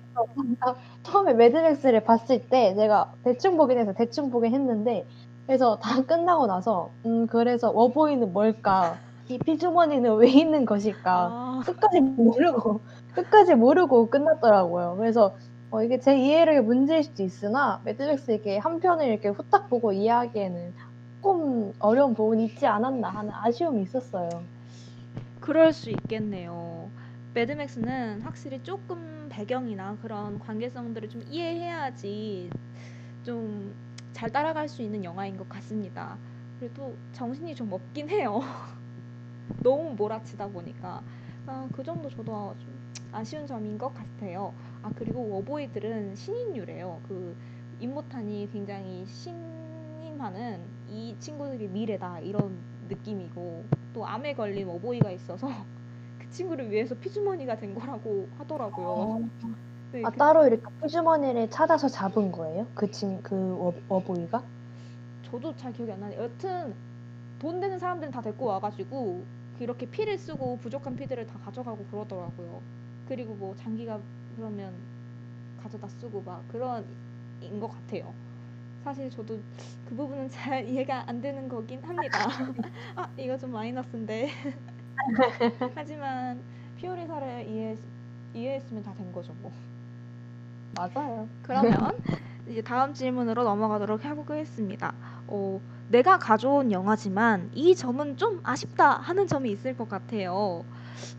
처음에 1.05 1.35
매드맥스를 1.35 2.05
봤을 2.05 2.49
때 2.49 2.75
제가 2.75 3.13
대충 3.23 3.57
보긴 3.57 3.79
해서 3.79 3.93
대충 3.93 4.31
보긴 4.31 4.55
했는데 4.55 5.07
그래서 5.47 5.79
다 5.79 6.03
끝나고 6.07 6.47
나서 6.47 6.91
음 7.07 7.27
그래서 7.27 7.71
워보이는 7.71 8.33
뭘까? 8.33 8.99
이 9.29 9.39
피주머니는 9.39 10.17
왜 10.17 10.29
있는 10.31 10.65
것일까? 10.65 11.31
아, 11.33 11.61
끝까지 11.65 12.01
모르고 12.01 12.81
끝까지 13.15 13.55
모르고 13.55 14.09
끝났더라고요. 14.11 14.97
그래서 14.99 15.37
어, 15.71 15.83
이게 15.83 16.01
제 16.01 16.19
이해력의 16.19 16.63
문제일 16.63 17.03
수도 17.05 17.23
있으나 17.23 17.81
매드맥스 17.85 18.31
이렇게 18.31 18.57
한 18.59 18.81
편을 18.81 19.07
이렇게 19.07 19.29
후딱 19.29 19.69
보고 19.69 19.93
이해하기에는 19.93 20.73
조금 21.21 21.73
어려운 21.79 22.15
부분이 22.15 22.45
있지 22.47 22.67
않았나 22.67 23.09
하는 23.09 23.31
아쉬움이 23.35 23.83
있었어요. 23.83 24.29
그럴 25.41 25.73
수 25.73 25.91
있겠네요. 25.91 26.68
매드맥스는 27.39 28.23
확실히 28.23 28.63
조금 28.63 29.29
배경이나 29.31 29.97
그런 30.03 30.39
관계성들을 30.39 31.09
좀 31.09 31.23
이해해야지 31.31 32.51
좀 33.25 33.89
잘 34.19 34.31
따라갈 34.31 34.69
수 34.69 34.83
있는 34.83 35.05
영화인 35.05 35.37
것 35.37 35.49
같습니다. 35.49 36.19
그래도 36.59 36.97
정신이 37.13 37.55
좀 37.55 37.73
없긴 37.73 38.11
해요. 38.11 38.41
너무 39.63 39.95
몰아치다 39.95 40.49
보니까. 40.49 41.05
아, 41.47 41.69
그 41.73 41.85
정도 41.85 42.11
저도 42.11 42.57
좀 42.59 42.75
아쉬운 43.13 43.47
점인 43.47 43.79
것 43.79 43.95
같아요. 43.95 44.53
아, 44.83 44.91
그리고 44.97 45.29
워보이들은 45.29 46.17
신인류래요. 46.17 47.01
그 47.07 47.37
임모탄이 47.79 48.49
굉장히 48.53 49.07
신임하는 49.07 50.61
이 50.89 51.15
친구들이 51.21 51.69
미래다 51.69 52.19
이런 52.19 52.59
느낌이고 52.89 53.65
또 53.95 54.05
암에 54.05 54.35
걸린 54.35 54.67
워보이가 54.67 55.13
있어서 55.13 55.47
그 56.29 56.33
친구를 56.33 56.71
위해서 56.71 56.95
피주머니가 56.95 57.57
된 57.57 57.75
거라고 57.75 58.29
하더라고요. 58.39 59.09
네, 59.93 60.03
아, 60.03 60.11
그- 60.11 60.17
따로 60.19 60.47
이렇게 60.47 60.63
피주머니를 60.81 61.51
찾아서 61.51 61.89
잡은 61.89 62.31
거예요? 62.33 62.67
그 62.75 62.91
친, 62.91 63.23
그 63.23 63.35
워, 63.57 63.75
워보이가? 63.89 64.43
저도 65.23 65.55
잘 65.57 65.73
기억이 65.73 65.93
안 65.93 66.01
나네요. 66.01 66.23
여튼 66.23 66.75
돈 67.39 67.61
되는 67.61 67.79
사람들은 67.79 68.13
다 68.13 68.21
데리고 68.23 68.47
와가지고 68.47 69.25
이렇게 69.61 69.87
피를 69.87 70.19
쓰고 70.19 70.59
부족한 70.59 70.97
피들을 70.97 71.27
다 71.27 71.39
가져가고 71.41 71.87
그러더라고요. 71.87 72.63
그리고 73.09 73.35
뭐 73.35 73.55
장기가 73.57 74.01
그러면 74.37 74.75
가져다 75.63 75.89
쓰고 75.89 76.23
막 76.23 76.47
그런 76.49 76.85
인 77.41 77.61
것 77.61 77.69
같아요. 77.69 78.15
사실 78.85 79.11
저도 79.11 79.41
그 79.89 79.95
부분은 79.97 80.31
잘 80.31 80.67
이해가 80.69 81.09
안 81.09 81.21
되는 81.21 81.49
거긴 81.49 81.83
합니다. 81.85 82.29
아 82.97 83.09
이거 83.19 83.39
좀 83.39 83.53
마이너스인데. 83.53 84.31
하지만 85.75 86.41
피오리사를 86.77 87.47
이해 87.49 87.77
이해했으면 88.35 88.83
다 88.83 88.93
된 88.95 89.13
거죠 89.13 89.33
뭐. 89.41 89.51
맞아요. 90.77 91.29
그러면 91.43 91.73
이제 92.49 92.63
다음 92.63 92.95
질문으로 92.95 93.43
넘어가도록 93.45 94.05
해보겠습니다. 94.05 94.95
어, 95.29 95.61
내가 95.89 96.19
가져온 96.19 96.71
영화지만 96.73 97.51
이 97.55 97.75
점은 97.75 98.17
좀 98.17 98.41
아쉽다 98.43 98.91
하는 98.99 99.27
점이 99.27 99.51
있을 99.51 99.77
것 99.77 99.89
같아요. 99.89 100.65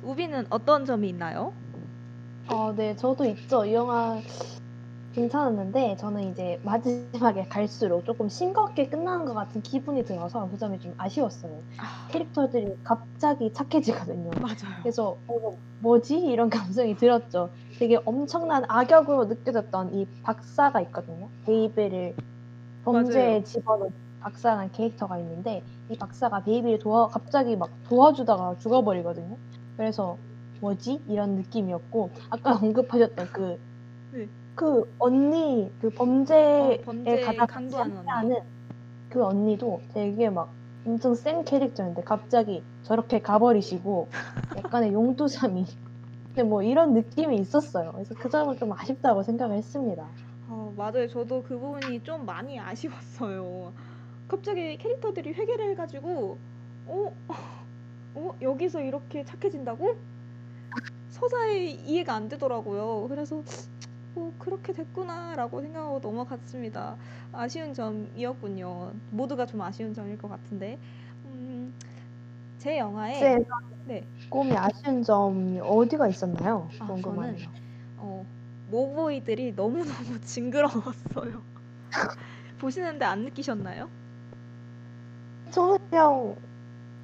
우비는 0.04 0.48
어떤 0.50 0.86
점이 0.86 1.10
있나요? 1.10 1.54
어, 2.48 2.74
네, 2.76 2.96
저도 2.96 3.26
있죠. 3.26 3.66
이 3.66 3.74
영화 3.74 4.18
괜찮았는데 5.14 5.98
저는 5.98 6.32
이제 6.32 6.60
마지막에 6.64 7.46
갈수록 7.46 8.06
조금 8.06 8.30
싱겁게 8.30 8.90
끝나는 8.90 9.26
것 9.26 9.34
같은 9.34 9.62
기분이 9.62 10.04
들어서 10.06 10.48
그 10.50 10.58
점이 10.58 10.80
좀 10.80 10.94
아쉬웠어요. 10.98 11.52
아, 11.78 12.08
캐릭터들이 12.10 12.78
갑자기 12.84 13.52
착해지거든요. 13.52 14.30
맞아요. 14.40 14.80
그래서 14.82 15.18
어, 15.28 15.58
뭐지? 15.80 16.18
이런 16.20 16.50
감성이 16.50 16.96
들었죠. 16.96 17.50
되게 17.80 18.00
엄청난 18.06 18.64
악역으로 18.68 19.26
느껴졌던 19.26 19.96
이 19.96 20.08
박사가 20.24 20.82
있거든요. 20.82 21.30
베이비를 21.46 22.16
범죄에. 22.86 23.44
집어넣은 23.44 23.92
박사라는 24.22 24.72
캐릭터가 24.74 25.18
있는데 25.20 25.64
이 25.90 25.98
박사가 25.98 26.44
베이비를 26.44 26.80
도와 26.80 27.08
갑자기 27.08 27.56
막 27.56 27.70
도와주다가 27.88 28.58
죽어버리거든요. 28.60 29.38
그래서 29.78 30.18
뭐지? 30.60 31.02
이런 31.08 31.36
느낌이었고 31.36 32.12
아까 32.30 32.56
언급하셨던 32.56 33.28
그 33.32 33.60
네. 34.12 34.28
그 34.60 34.94
언니 35.00 35.72
그 35.80 35.90
범죄에 35.90 36.80
어, 36.82 36.82
범죄 36.84 37.22
가다 37.22 37.46
강도하는 37.46 38.42
그 39.10 39.24
언니도 39.24 39.82
되게 39.94 40.30
막 40.30 40.50
엄청 40.86 41.16
센 41.16 41.46
캐릭터인데 41.46 42.02
갑자기 42.04 42.62
저렇게 42.84 43.22
가버리시고 43.22 44.10
약간의 44.58 44.92
용두삼이 44.92 45.66
근데 46.28 46.44
뭐 46.44 46.62
이런 46.62 46.94
느낌이 46.94 47.38
있었어요. 47.38 47.94
그래서 47.94 48.14
그 48.16 48.30
점은 48.30 48.58
좀 48.58 48.74
아쉽다고 48.74 49.24
생각을 49.24 49.56
했습니다. 49.56 50.06
어, 50.50 50.74
맞아요. 50.76 51.08
저도 51.08 51.42
그 51.42 51.58
부분이 51.58 52.04
좀 52.04 52.26
많이 52.26 52.60
아쉬웠어요. 52.60 53.72
갑자기 54.28 54.78
캐릭터들이 54.78 55.32
회개를 55.32 55.70
해가지고, 55.72 56.38
어, 56.86 57.14
어, 58.16 58.36
여기서 58.42 58.82
이렇게 58.82 59.24
착해진다고? 59.24 59.96
서사에 61.12 61.66
이해가 61.66 62.14
안 62.14 62.28
되더라고요. 62.28 63.08
그래서 63.08 63.42
뭐 64.14 64.34
그렇게 64.40 64.74
됐구나라고 64.74 65.62
생각하고 65.62 66.00
넘어갔습니다. 66.00 66.98
아쉬운 67.32 67.74
점이었군요. 67.74 68.94
모두가 69.12 69.46
좀 69.46 69.62
아쉬운 69.62 69.94
점일 69.94 70.18
것 70.18 70.28
같은데, 70.28 70.80
음, 71.26 71.74
제 72.58 72.78
영화에 72.78 73.14
쌤, 73.20 73.46
네. 73.86 74.06
꿈이 74.30 74.56
아쉬운 74.56 75.04
점이 75.04 75.60
어디가 75.60 76.08
있었나요? 76.08 76.70
아, 76.80 76.88
궁금하네요. 76.88 77.52
어, 77.98 78.26
모보이들이 78.70 79.56
너무 79.56 79.84
너무 79.84 80.20
징그러웠어요. 80.22 81.42
보시는데 82.60 83.06
안 83.06 83.24
느끼셨나요? 83.24 83.90
저는 85.52 85.78
그냥 85.90 86.36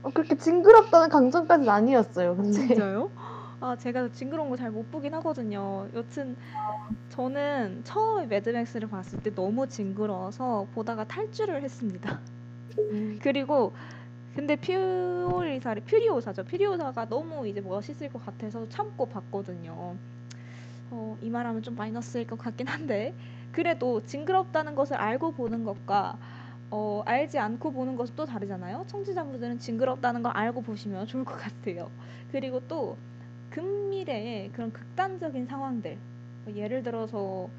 어, 0.03 0.09
그렇게 0.13 0.35
징그럽다는 0.35 1.09
감정까지는 1.09 1.69
아니었어요. 1.69 2.35
근데 2.35 2.51
진짜요? 2.67 3.09
아, 3.59 3.75
제가 3.75 4.09
징그러운 4.11 4.49
거 4.49 4.55
잘 4.57 4.71
못 4.71 4.91
보긴 4.91 5.13
하거든요. 5.15 5.87
여튼 5.93 6.35
저는 7.09 7.83
처음에 7.83 8.27
매드맥스를 8.27 8.89
봤을 8.89 9.21
때 9.23 9.33
너무 9.33 9.67
징그러워서 9.67 10.67
보다가 10.73 11.05
탈주를 11.05 11.63
했습니다. 11.63 12.21
음, 12.91 13.19
그리고 13.21 13.73
근데 14.35 14.55
퓨리사를 14.57 15.83
퓨리오사죠. 15.83 16.45
퓨리오사가 16.45 17.07
너무 17.07 17.47
이제 17.47 17.61
멋있을 17.61 18.09
것 18.11 18.25
같아서 18.25 18.67
참고 18.69 19.07
봤거든요. 19.07 19.97
어, 20.91 21.17
이 21.21 21.29
말하면 21.29 21.63
좀 21.63 21.75
마이너스일 21.75 22.27
것 22.27 22.37
같긴 22.39 22.67
한데 22.67 23.15
그래도 23.51 24.01
징그럽다는 24.05 24.75
것을 24.75 24.97
알고 24.97 25.33
보는 25.33 25.63
것과 25.63 26.17
어, 26.71 27.03
알지 27.05 27.39
않고 27.39 27.71
보는 27.71 27.95
것은 27.95 28.15
또 28.15 28.25
다르잖아요. 28.25 28.85
청취자분들은 28.87 29.59
징그럽다는 29.59 30.23
걸 30.23 30.31
알고 30.35 30.61
보시면 30.63 31.07
좋을 31.07 31.25
것 31.25 31.37
같아요. 31.37 31.91
그리고 32.31 32.59
또 32.67 32.97
금미래의 33.55 34.51
그런 34.51 34.73
극단적인 34.73 35.45
상황들 35.45 35.97
뭐 36.43 36.53
예를 36.53 36.83
들어서 36.83 37.49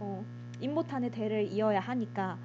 어, 0.00 0.24
임모탄의 0.60 1.12
대를 1.12 1.44
이어야 1.44 1.78
하니까 1.78 2.36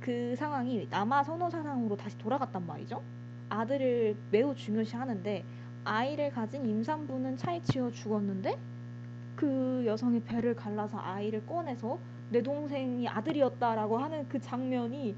그 0.00 0.36
상황이 0.36 0.86
남아 0.88 1.24
선호 1.24 1.50
사상으로 1.50 1.96
다시 1.96 2.16
돌아갔단 2.18 2.64
말이죠. 2.66 3.02
아들을 3.48 4.16
매우 4.30 4.54
중요시하는데 4.54 5.44
아이를 5.82 6.30
가진 6.30 6.64
임산부는 6.64 7.36
차에 7.36 7.60
치여 7.62 7.90
죽었는데 7.90 8.56
그 9.34 9.82
여성의 9.84 10.22
배를 10.22 10.54
갈라서 10.54 10.98
아이를 10.98 11.44
꺼내서 11.44 11.98
내 12.30 12.40
동생이 12.40 13.08
아들이었다라고 13.08 13.98
하는 13.98 14.28
그 14.28 14.40
장면이 14.40 15.16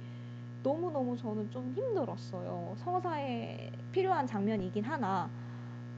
너무너무 0.63 1.15
저는 1.15 1.51
좀 1.51 1.75
힘들었어요. 1.77 2.75
서사에 2.79 3.71
필요한 3.93 4.27
장면이긴 4.27 4.83
하나 4.83 5.29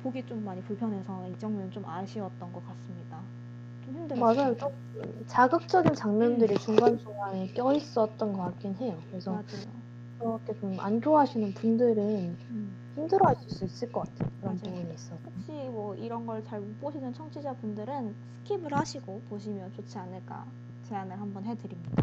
보기 0.09 0.25
좀 0.25 0.43
많이 0.45 0.63
불편해서 0.63 1.29
이 1.29 1.39
장면은 1.39 1.71
좀 1.71 1.85
아쉬웠던 1.85 2.51
것 2.53 2.67
같습니다. 2.67 3.21
좀 3.85 3.95
힘들었어요. 3.95 4.35
맞아요. 4.35 4.57
좀 4.57 4.71
자극적인 5.27 5.93
장면들이 5.95 6.57
중간중간에 6.59 7.47
껴 7.49 7.73
있었던 7.75 8.33
것 8.33 8.43
같긴 8.43 8.75
해요. 8.77 8.99
그래서 9.11 9.33
맞아요. 9.33 9.45
그렇게 10.19 10.55
좀 10.61 10.79
안 10.81 11.01
좋아하시는 11.01 11.53
분들은 11.53 12.37
음. 12.51 12.77
힘들어하실 12.97 13.51
수 13.51 13.65
있을 13.67 13.93
것 13.93 14.01
같아요. 14.09 14.31
그런 14.41 14.59
맞아요. 14.63 14.75
부분이 14.77 14.95
있어서. 14.95 15.17
혹시 15.37 15.53
뭐 15.69 15.95
이런 15.95 16.27
걸 16.27 16.43
잘 16.43 16.61
못 16.61 16.81
보시는 16.81 17.13
청취자분들은 17.13 18.15
skip을 18.45 18.71
하시고 18.71 19.21
보시면 19.29 19.73
좋지 19.75 19.99
않을까 19.99 20.47
제안을 20.89 21.21
한번 21.21 21.45
해드립니다. 21.45 22.03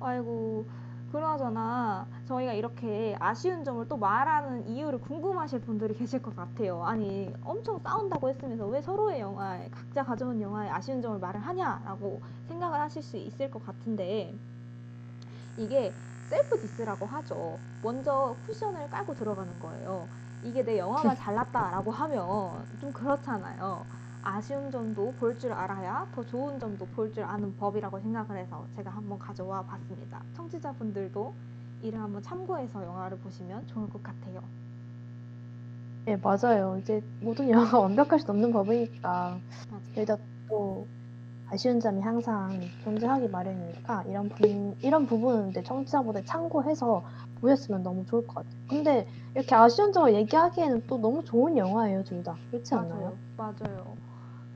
아이고 0.00 0.66
그나저나 1.10 2.06
저희가 2.26 2.52
이렇게 2.52 3.16
아쉬운 3.18 3.64
점을 3.64 3.86
또 3.88 3.96
말하는 3.96 4.66
이유를 4.66 5.00
궁금하실 5.00 5.60
분들이 5.60 5.94
계실 5.94 6.20
것 6.20 6.36
같아요. 6.36 6.84
아니 6.84 7.32
엄청 7.42 7.78
싸운다고 7.78 8.28
했으면서 8.28 8.66
왜 8.66 8.80
서로의 8.82 9.20
영화에 9.20 9.68
각자 9.70 10.02
가져온 10.04 10.40
영화에 10.40 10.68
아쉬운 10.68 11.00
점을 11.00 11.18
말을 11.18 11.40
하냐라고 11.40 12.20
생각을 12.46 12.78
하실 12.80 13.02
수 13.02 13.16
있을 13.16 13.50
것 13.50 13.64
같은데 13.64 14.38
이게 15.56 15.96
self 16.20 16.58
diss라고 16.60 17.06
하죠. 17.06 17.58
먼저 17.80 18.36
쿠션을 18.44 18.88
깔고 18.90 19.14
들어가는 19.14 19.58
거예요. 19.58 20.08
이게 20.42 20.62
내 20.62 20.78
영화만 20.78 21.16
잘났다라고 21.16 21.90
하면 21.90 22.66
좀 22.78 22.92
그렇잖아요. 22.92 23.86
아쉬운 24.22 24.70
점도 24.70 25.14
볼 25.16 25.36
줄 25.38 25.52
알아야 25.52 26.08
더 26.12 26.24
좋은 26.24 26.58
점도 26.58 26.86
볼 26.86 27.10
줄 27.12 27.24
아는 27.24 27.56
법이라고 27.56 28.00
생각을 28.00 28.36
해서 28.38 28.68
제가 28.76 28.90
한번 28.90 29.18
가져와 29.18 29.66
봤습니다. 29.66 30.24
청취자분들도 30.32 31.36
이를 31.80 32.00
한번 32.00 32.22
참고해서 32.22 32.84
영화를 32.84 33.18
보시면 33.18 33.66
좋을 33.66 33.88
것 33.88 34.02
같아요. 34.02 34.40
네, 36.04 36.16
맞아요. 36.16 36.78
이제 36.78 37.02
모든 37.20 37.50
영화가 37.50 37.78
완벽할 37.80 38.18
수 38.20 38.30
없는 38.30 38.50
법이니까 38.52 39.42
맞아요. 39.68 39.82
일단 39.96 40.18
또 40.48 40.88
아쉬운 41.46 41.80
점이 41.80 42.02
항상 42.02 42.70
존재하기 42.78 43.28
마련이니까 43.28 44.04
이런 44.06 44.28
부, 44.30 44.76
이런 44.80 45.06
부분은 45.06 45.50
이제 45.50 45.62
청취자분들 45.62 46.24
참고해서 46.26 47.04
보셨으면 47.40 47.82
너무 47.84 48.04
좋을 48.06 48.26
것 48.26 48.34
같아요. 48.36 48.52
근데 48.68 49.06
이렇게 49.34 49.54
아쉬운 49.56 49.92
점을 49.92 50.14
얘기하기에는 50.14 50.82
또 50.88 50.98
너무 50.98 51.24
좋은 51.24 51.56
영화예요, 51.58 52.04
둘 52.04 52.22
다. 52.24 52.40
그렇지 52.50 52.74
않나요? 52.74 53.14
맞아요. 53.14 53.18
맞아요. 53.36 53.98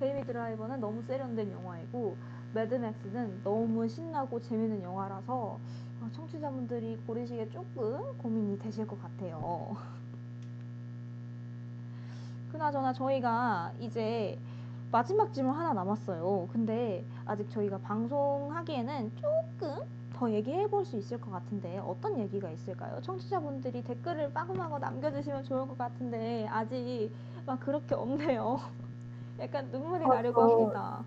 베이비 0.03 0.27
드라이버는 0.27 0.81
너무 0.81 1.01
세련된 1.03 1.53
영화이고 1.53 2.17
매드맥스는 2.55 3.43
너무 3.45 3.87
신나고 3.87 4.43
재밌는 4.43 4.83
영화라서 4.83 5.61
어, 6.01 6.09
청취자분들이 6.11 6.97
고르시기에 7.07 7.49
조금 7.51 8.19
고민이 8.19 8.59
되실 8.59 8.85
것 8.85 9.01
같아요. 9.01 9.77
그나저나 12.51 12.93
저희가 12.93 13.73
이제 13.79 14.37
마지막 14.91 15.33
질문 15.33 15.55
하나 15.57 15.73
남았어요. 15.73 16.49
근데 16.53 17.05
아직 17.25 17.49
저희가 17.49 17.79
방송하기에는 17.79 19.13
조금 19.15 19.87
더 20.13 20.31
얘기해 20.33 20.69
볼 20.69 20.85
수 20.85 20.97
있을 20.97 21.21
것 21.21 21.31
같은데 21.31 21.79
어떤 21.79 22.19
얘기가 22.19 22.51
있을까요? 22.51 23.01
청취자분들이 23.03 23.85
댓글을 23.85 24.33
빠금하고 24.33 24.81
남겨주시면 24.81 25.45
좋을 25.45 25.69
것 25.69 25.79
같은데 25.79 26.49
아직 26.49 27.13
막 27.47 27.61
그렇게 27.61 27.95
없네요. 27.95 28.59
약간 29.41 29.71
눈물이 29.71 30.05
어, 30.07 30.09
나려고 30.09 30.41
어. 30.43 30.49
합니다. 30.63 31.05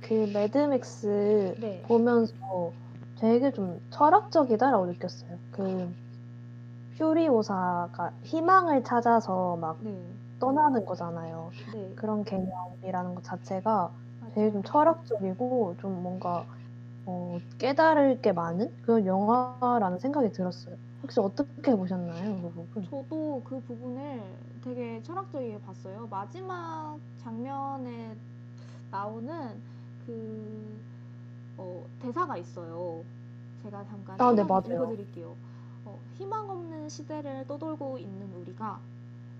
그 0.00 0.14
매드맥스 0.32 1.54
네. 1.58 1.82
보면서 1.86 2.32
되게 3.16 3.50
좀 3.52 3.78
철학적이다라고 3.90 4.86
느꼈어요. 4.86 5.38
그 5.50 5.94
퓨리오사가 6.98 8.12
희망을 8.24 8.82
찾아서 8.84 9.56
막 9.56 9.78
네. 9.82 9.92
떠나는 10.38 10.84
거잖아요. 10.84 11.52
네. 11.72 11.94
그런 11.96 12.24
개념이라는 12.24 13.14
것 13.14 13.24
자체가. 13.24 13.92
되게 14.34 14.52
좀 14.52 14.62
철학적이고 14.62 15.76
좀 15.80 16.02
뭔가 16.02 16.46
어, 17.06 17.40
깨달을 17.58 18.20
게 18.22 18.32
많은 18.32 18.68
그런 18.82 19.06
영화라는 19.06 19.98
생각이 19.98 20.30
들었어요. 20.32 20.76
혹시 21.10 21.18
어떻게 21.18 21.74
보셨나요, 21.74 22.40
그 22.40 22.50
부분? 22.50 22.84
저도 22.84 23.42
그 23.44 23.60
부분을 23.62 24.22
되게 24.62 25.02
철학적이게 25.02 25.60
봤어요. 25.62 26.06
마지막 26.08 26.96
장면에 27.18 28.16
나오는 28.92 29.60
그 30.06 30.78
어, 31.56 31.84
대사가 32.00 32.36
있어요. 32.36 33.02
제가 33.64 33.84
잠깐 33.86 34.20
아, 34.20 34.32
네. 34.32 34.42
읽어드릴게요. 34.42 35.34
어, 35.84 35.98
희망 36.16 36.48
없는 36.48 36.88
시대를 36.88 37.44
떠돌고 37.48 37.98
있는 37.98 38.32
우리가 38.42 38.78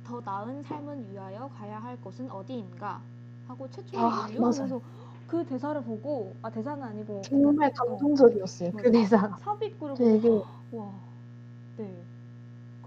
더 0.05 0.21
나은 0.25 0.65
삶을 0.65 1.13
위하여 1.13 1.49
가야 1.57 1.79
할 1.79 1.97
곳은 2.01 2.29
어디인가 2.33 3.01
하고 3.47 3.71
최초의 3.71 4.03
아. 4.03 4.09
하면서 4.09 4.81
그 5.29 5.45
대사를 5.47 5.81
보고 5.85 6.35
아 6.43 6.51
대사는 6.51 6.83
아니고 6.83 7.23
정말 7.23 7.69
어, 7.69 7.73
감동적이었어요. 7.73 8.73
그. 8.73 8.91
대사가. 8.91 9.37
삽입구를 9.37 9.95
되게 9.95 10.29
와, 10.73 10.93
네. 11.81 11.91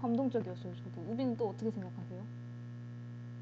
감동적이었어요, 0.00 0.72
저도. 0.76 1.12
우빈은 1.12 1.36
또 1.36 1.48
어떻게 1.48 1.68
생각하세요? 1.70 2.22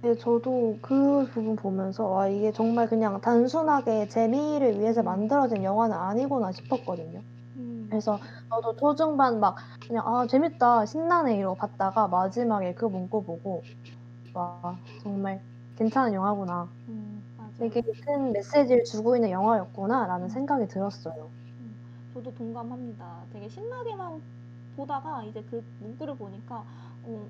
네, 0.01 0.15
저도 0.17 0.79
그 0.81 1.27
부분 1.27 1.57
보면서 1.57 2.07
와 2.07 2.27
이게 2.27 2.51
정말 2.53 2.89
그냥 2.89 3.21
단순하게 3.21 4.09
재미를 4.09 4.81
위해서 4.81 5.03
만들어진 5.03 5.63
영화는 5.63 5.95
아니구나 5.95 6.51
싶었거든요. 6.53 7.21
음, 7.57 7.87
그래서 7.91 8.19
저도 8.49 8.75
초중반 8.77 9.41
막 9.41 9.57
그냥 9.87 10.05
아 10.07 10.27
재밌다 10.27 10.87
신나네 10.87 11.37
이러고 11.37 11.57
봤다가 11.57 12.09
마지막에 12.09 12.75
그 12.75 12.87
문구 12.87 13.25
보고 13.25 13.63
와 14.33 14.77
정말 15.03 15.41
괜찮은 15.77 16.15
영화구나 16.15 16.69
음. 16.89 17.23
되게 17.59 17.83
큰 18.05 18.33
메시지를 18.33 18.83
주고 18.85 19.15
있는 19.15 19.31
영화였구나라는 19.31 20.31
생각이 20.31 20.67
들었어요. 20.69 21.29
저도 22.13 22.35
동감합니다. 22.35 23.23
되게 23.33 23.49
신나게만 23.49 24.21
보다가 24.87 25.23
이제 25.25 25.43
그 25.49 25.63
문구를 25.81 26.17
보니까 26.17 26.65
어, 27.05 27.27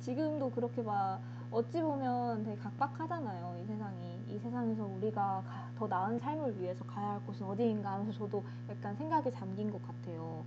지금도 0.00 0.50
그렇게 0.50 0.80
막 0.82 1.20
어찌 1.50 1.82
보면 1.82 2.44
되게 2.44 2.56
각박하잖아요. 2.56 3.58
이 3.62 3.66
세상이. 3.66 4.20
이 4.28 4.38
세상에서 4.38 4.84
우리가 4.86 5.42
가- 5.46 5.68
더 5.76 5.86
나은 5.86 6.18
삶을 6.18 6.58
위해서 6.60 6.84
가야 6.84 7.10
할 7.10 7.20
곳은 7.26 7.46
어디인가 7.46 7.92
하면서 7.92 8.12
저도 8.12 8.42
약간 8.70 8.94
생각에 8.96 9.30
잠긴 9.32 9.70
것 9.70 9.82
같아요. 9.86 10.44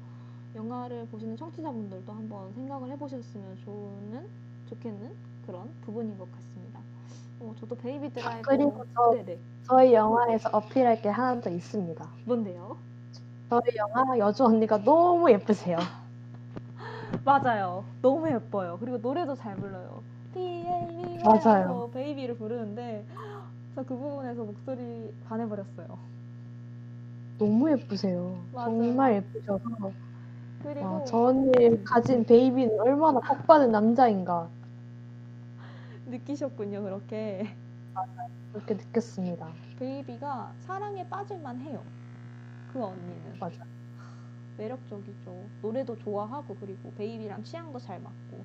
영화를 0.56 1.06
보시는 1.08 1.36
청취자분들도 1.38 2.12
한번 2.12 2.52
생각을 2.54 2.90
해보셨으면 2.92 3.58
좋는, 3.66 4.28
좋겠는 4.70 5.12
그런 5.46 5.70
부분인 5.82 6.18
것 6.18 6.32
같습니다. 6.32 6.80
어, 7.42 7.54
저도 7.60 7.76
베이비 7.76 8.14
드라이버. 8.14 8.42
그리고 8.50 8.86
저- 8.96 9.12
네네. 9.12 9.38
저희 9.68 9.94
영화에서 9.94 10.50
어필할 10.54 11.02
게 11.02 11.10
하나 11.10 11.40
더 11.42 11.50
있습니다. 11.50 12.08
뭔데요? 12.26 12.78
저희 13.50 13.62
영화 13.78 14.18
여주 14.18 14.44
언니가 14.46 14.78
너무 14.84 15.30
예쁘세요. 15.30 15.78
맞아요. 17.26 17.84
너무 18.02 18.30
예뻐요. 18.30 18.78
그리고 18.80 18.98
노래도 18.98 19.36
잘 19.36 19.56
불러요. 19.56 20.04
B.A.B. 20.34 21.24
맞아요. 21.24 21.90
베이비를 21.94 22.36
부르는데 22.38 23.04
저 23.76 23.84
그 23.84 23.96
부분에서 23.98 24.44
목소리 24.44 25.14
반해버렸어요. 25.28 25.88
너무 27.38 27.70
예쁘세요. 27.72 28.46
맞아요. 28.54 28.66
정말 28.66 29.16
예쁘셔서 29.16 29.94
그리고 30.64 30.86
와, 30.86 31.02
저 31.06 31.18
언니 31.26 31.84
가진 31.84 32.24
베이비는 32.26 32.80
얼마나 32.80 33.20
복 33.20 33.46
받은 33.48 33.72
남자인가 33.72 34.50
느끼셨군요. 36.08 36.84
그렇게 36.84 37.46
그렇게 38.54 38.76
느꼈습니다. 38.76 39.48
베이비가 39.80 40.54
사랑에 40.62 41.08
빠질만 41.10 41.60
해요. 41.62 41.84
그 42.72 42.84
언니는 42.84 43.38
맞아. 43.40 43.58
매력적이죠. 44.58 45.50
노래도 45.62 45.98
좋아하고 45.98 46.56
그리고 46.56 46.92
베이비랑 46.94 47.44
취향도 47.44 47.80
잘 47.80 48.00
맞고. 48.00 48.44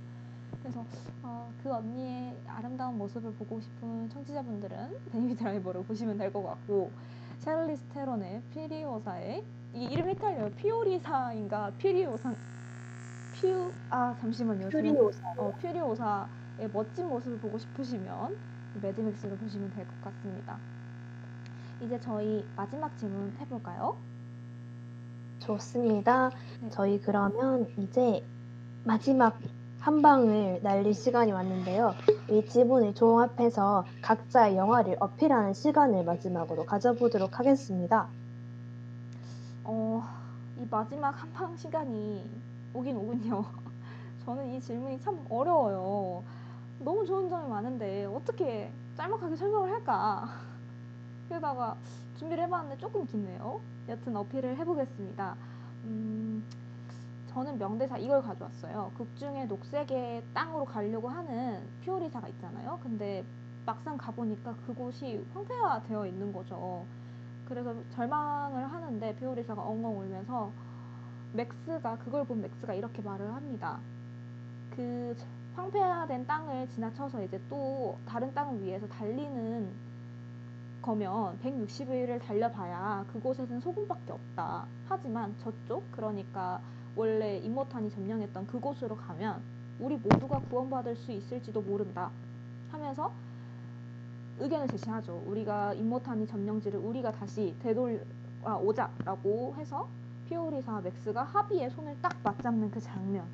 그래서 0.60 0.84
어, 1.22 1.52
그 1.62 1.72
언니의 1.72 2.36
아름다운 2.46 2.98
모습을 2.98 3.32
보고 3.34 3.60
싶은 3.60 4.08
청취자분들은 4.10 4.98
베이비 5.12 5.36
드라이버를 5.36 5.84
보시면 5.84 6.18
될 6.18 6.32
것 6.32 6.42
같고 6.42 6.92
샤를리스 7.38 7.84
테론의 7.94 8.42
피리오사의 8.50 9.44
이 9.74 9.84
이름 9.84 10.08
헷갈려요. 10.08 10.50
피오리사인가 10.56 11.70
피리오사 11.78 12.34
퓨 13.32 13.72
아 13.90 14.14
잠시만요. 14.20 14.68
지금 14.70 14.82
퓨리오사. 14.82 15.22
어, 15.38 15.52
퓨리오사의 15.52 16.70
멋진 16.72 17.08
모습을 17.08 17.38
보고 17.38 17.56
싶으시면 17.58 18.36
매드맥스를 18.82 19.36
보시면 19.38 19.70
될 19.70 19.86
것 19.86 20.00
같습니다. 20.02 20.58
이제 21.80 21.98
저희 22.00 22.44
마지막 22.56 22.96
질문 22.98 23.32
해볼까요? 23.40 23.96
좋습니다. 25.54 26.30
네. 26.60 26.70
저희 26.70 27.00
그러면 27.00 27.66
이제 27.76 28.24
마지막 28.84 29.38
한 29.80 30.00
방을 30.02 30.60
날릴 30.62 30.94
시간이 30.94 31.32
왔는데요. 31.32 31.94
이 32.30 32.44
지분을 32.46 32.94
종합해서 32.94 33.84
각자의 34.02 34.56
영화를 34.56 34.96
어필하는 35.00 35.54
시간을 35.54 36.04
마지막으로 36.04 36.66
가져보도록 36.66 37.38
하겠습니다. 37.38 38.06
어, 39.64 40.02
이 40.58 40.66
마지막 40.70 41.10
한 41.10 41.32
방 41.32 41.56
시간이 41.56 42.30
오긴 42.74 42.96
오군요. 42.96 43.44
저는 44.24 44.54
이 44.54 44.60
질문이 44.60 45.00
참 45.00 45.18
어려워요. 45.28 46.22
너무 46.78 47.04
좋은 47.04 47.28
점이 47.28 47.48
많은데 47.48 48.04
어떻게 48.04 48.70
짤막하게 48.96 49.34
설명을 49.34 49.70
할까? 49.72 50.28
그러다가 51.30 51.76
준비를 52.18 52.42
해봤는데 52.44 52.78
조금 52.78 53.06
긴네요. 53.06 53.60
여튼 53.88 54.16
어필을 54.16 54.56
해보겠습니다. 54.56 55.36
음, 55.84 56.44
저는 57.28 57.56
명대사 57.56 57.98
이걸 57.98 58.20
가져왔어요. 58.20 58.90
극 58.98 59.16
중에 59.16 59.44
녹색의 59.44 60.24
땅으로 60.34 60.64
가려고 60.64 61.08
하는 61.08 61.62
피오리사가 61.82 62.26
있잖아요. 62.28 62.80
근데 62.82 63.24
막상 63.64 63.96
가보니까 63.96 64.56
그곳이 64.66 65.24
황폐화되어 65.32 66.06
있는 66.08 66.32
거죠. 66.32 66.84
그래서 67.46 67.76
절망을 67.90 68.66
하는데 68.66 69.16
피오리사가 69.16 69.62
엉엉 69.62 70.00
울면서 70.00 70.50
맥스가 71.32 71.96
그걸 71.98 72.24
본 72.24 72.40
맥스가 72.40 72.74
이렇게 72.74 73.02
말을 73.02 73.32
합니다. 73.32 73.78
그 74.74 75.16
황폐화된 75.54 76.26
땅을 76.26 76.68
지나쳐서 76.70 77.22
이제 77.22 77.40
또 77.48 77.96
다른 78.04 78.34
땅을 78.34 78.60
위해서 78.62 78.88
달리는 78.88 79.89
거면 80.82 81.38
160일을 81.42 82.20
달려봐야 82.20 83.04
그곳에는 83.12 83.60
소금밖에 83.60 84.12
없다. 84.12 84.66
하지만 84.88 85.34
저쪽 85.38 85.84
그러니까 85.92 86.60
원래 86.96 87.38
임모탄이 87.38 87.90
점령했던 87.90 88.46
그곳으로 88.46 88.96
가면 88.96 89.40
우리 89.78 89.96
모두가 89.96 90.40
구원받을 90.40 90.96
수 90.96 91.12
있을지도 91.12 91.62
모른다. 91.62 92.10
하면서 92.70 93.12
의견을 94.38 94.68
제시하죠. 94.68 95.22
우리가 95.26 95.74
임모탄이 95.74 96.26
점령지를 96.26 96.80
우리가 96.80 97.12
다시 97.12 97.54
되돌아 97.62 98.56
오자라고 98.62 99.54
해서 99.58 99.88
피오리사와 100.28 100.80
맥스가 100.80 101.24
합의의 101.24 101.70
손을 101.70 101.96
딱 102.00 102.16
맞잡는 102.22 102.70
그 102.70 102.80
장면. 102.80 103.24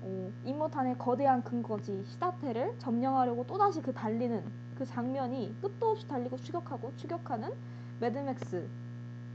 어, 0.00 0.30
임모탄의 0.44 0.98
거대한 0.98 1.42
근거지 1.42 2.04
시다테를 2.06 2.78
점령하려고 2.78 3.46
또다시 3.46 3.80
그 3.82 3.92
달리는 3.92 4.44
그 4.78 4.86
장면이 4.86 5.56
끝도 5.60 5.90
없이 5.90 6.06
달리고 6.08 6.36
추격하고 6.38 6.92
추격하는 6.96 7.52
매드맥스 8.00 8.68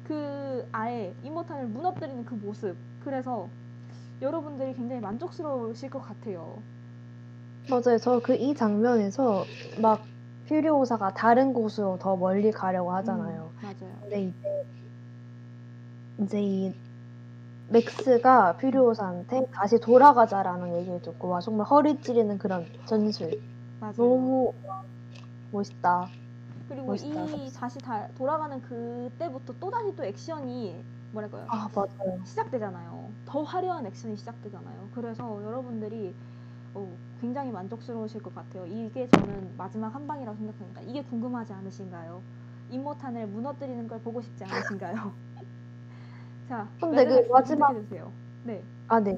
그 0.05 0.67
아예 0.71 1.13
이모탄을 1.23 1.67
무너뜨리는 1.67 2.25
그 2.25 2.35
모습 2.35 2.75
그래서 3.03 3.49
여러분들이 4.21 4.73
굉장히 4.75 5.01
만족스러우실 5.01 5.89
것 5.89 6.01
같아요. 6.01 6.61
맞아요. 7.67 7.97
저 7.99 8.19
그 8.21 8.35
이 8.35 8.53
장면에서 8.55 9.49
막 9.75 10.05
퓨리오사가 10.47 11.13
다른 11.13 11.53
곳으로 11.53 11.97
더 11.99 12.15
멀리 12.15 12.51
가려고 12.51 12.91
하잖아요. 12.93 13.53
음, 13.55 13.59
맞아요. 13.61 13.97
근데 14.01 14.21
이제 14.23 14.33
이제 16.19 16.41
이 16.41 16.73
맥스가 17.67 18.57
퓨리오사한테 18.57 19.47
다시 19.53 19.79
돌아가자라는 19.79 20.75
얘기를 20.79 21.01
듣고 21.01 21.29
와 21.29 21.39
정말 21.41 21.67
허를 21.67 22.01
찌르는 22.01 22.37
그런 22.37 22.69
전술 22.85 23.35
맞아요. 23.79 23.93
너무 23.95 24.53
멋있다. 25.53 26.07
그리고 26.67 26.87
멋있다. 26.87 27.25
이 27.25 27.51
다시 27.53 27.77
다 27.79 28.07
돌아가는 28.17 28.59
그때부터 28.61 29.53
또 29.59 29.69
다시 29.69 29.95
또 29.95 30.03
액션이 30.03 30.83
뭐랄까요? 31.11 31.45
아 31.49 31.69
맞아요. 31.73 32.19
시작되잖아요. 32.25 33.09
더 33.25 33.43
화려한 33.43 33.85
액션이 33.85 34.17
시작되잖아요. 34.17 34.89
그래서 34.95 35.41
여러분들이 35.43 36.13
어, 36.73 36.91
굉장히 37.21 37.51
만족스러우실 37.51 38.23
것 38.23 38.33
같아요. 38.33 38.65
이게 38.65 39.07
저는 39.09 39.53
마지막 39.55 39.93
한 39.93 40.07
방이라고 40.07 40.35
생각합니다. 40.37 40.81
이게 40.81 41.03
궁금하지 41.03 41.53
않으신가요? 41.53 42.19
임모탄을 42.71 43.27
무너뜨리는 43.27 43.87
걸 43.87 43.99
보고 44.01 44.21
싶지 44.21 44.43
않으신가요? 44.43 44.95
자, 46.49 46.67
근데 46.79 47.05
그 47.05 47.27
마지막- 47.31 47.73
주세요. 47.73 48.11
네, 48.43 48.63
아 48.87 48.99
네. 48.99 49.17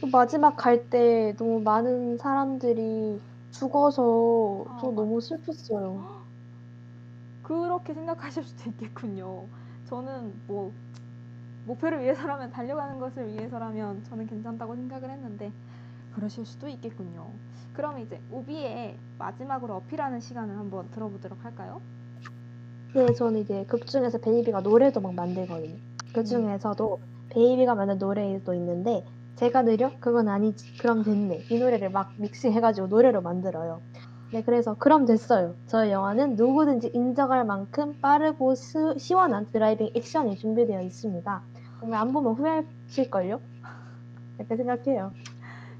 그 0.00 0.06
마지막 0.06 0.56
갈 0.56 0.90
때 0.90 1.34
너무 1.38 1.60
많은 1.60 2.18
사람들이 2.18 3.20
죽어서 3.50 4.64
아, 4.68 4.76
저 4.80 4.86
맞- 4.88 4.94
너무 4.94 5.20
슬펐어요. 5.20 6.04
그렇게 7.42 7.94
생각하실 7.94 8.44
수도 8.44 8.70
있겠군요. 8.70 9.46
저는 9.88 10.32
뭐 10.46 10.72
목표를 11.66 12.02
위해서라면 12.02 12.50
달려가는 12.50 12.98
것을 12.98 13.28
위해서라면 13.28 14.04
저는 14.04 14.26
괜찮다고 14.26 14.74
생각을 14.76 15.10
했는데 15.10 15.52
그러실 16.14 16.44
수도 16.46 16.68
있겠군요. 16.68 17.30
그럼 17.74 17.98
이제 17.98 18.20
우비의 18.30 18.96
마지막으로 19.18 19.76
어필하는 19.76 20.20
시간을 20.20 20.56
한번 20.56 20.90
들어보도록 20.90 21.44
할까요? 21.44 21.80
네, 22.94 23.12
저는 23.12 23.40
이제 23.40 23.64
극 23.68 23.86
중에서 23.86 24.18
베이비가 24.18 24.60
노래도 24.60 25.00
막 25.00 25.14
만들거든요. 25.14 25.76
그 26.12 26.20
음. 26.20 26.24
중에서도 26.24 27.00
베이비가 27.30 27.74
만든 27.74 27.98
노래도 27.98 28.54
있는데 28.54 29.04
쟤가 29.36 29.62
느려? 29.62 29.90
그건 30.00 30.28
아니지. 30.28 30.78
그럼 30.78 31.02
됐네. 31.02 31.44
이 31.50 31.58
노래를 31.58 31.90
막 31.90 32.12
믹싱해가지고 32.16 32.86
노래로 32.88 33.20
만들어요. 33.22 33.82
네, 34.32 34.42
그래서 34.42 34.74
그럼 34.74 35.04
됐어요. 35.04 35.54
저의 35.66 35.92
영화는 35.92 36.36
누구든지 36.36 36.90
인정할 36.94 37.44
만큼 37.44 37.94
빠르고 38.00 38.54
스- 38.54 38.98
시원한 38.98 39.46
driving 39.52 39.90
액션이 39.94 40.36
준비되어 40.36 40.80
있습니다. 40.82 41.42
정말 41.80 42.00
안 42.00 42.12
보면 42.12 42.34
후회하실걸요? 42.34 43.40
이렇게 44.38 44.56
생각해요. 44.56 45.12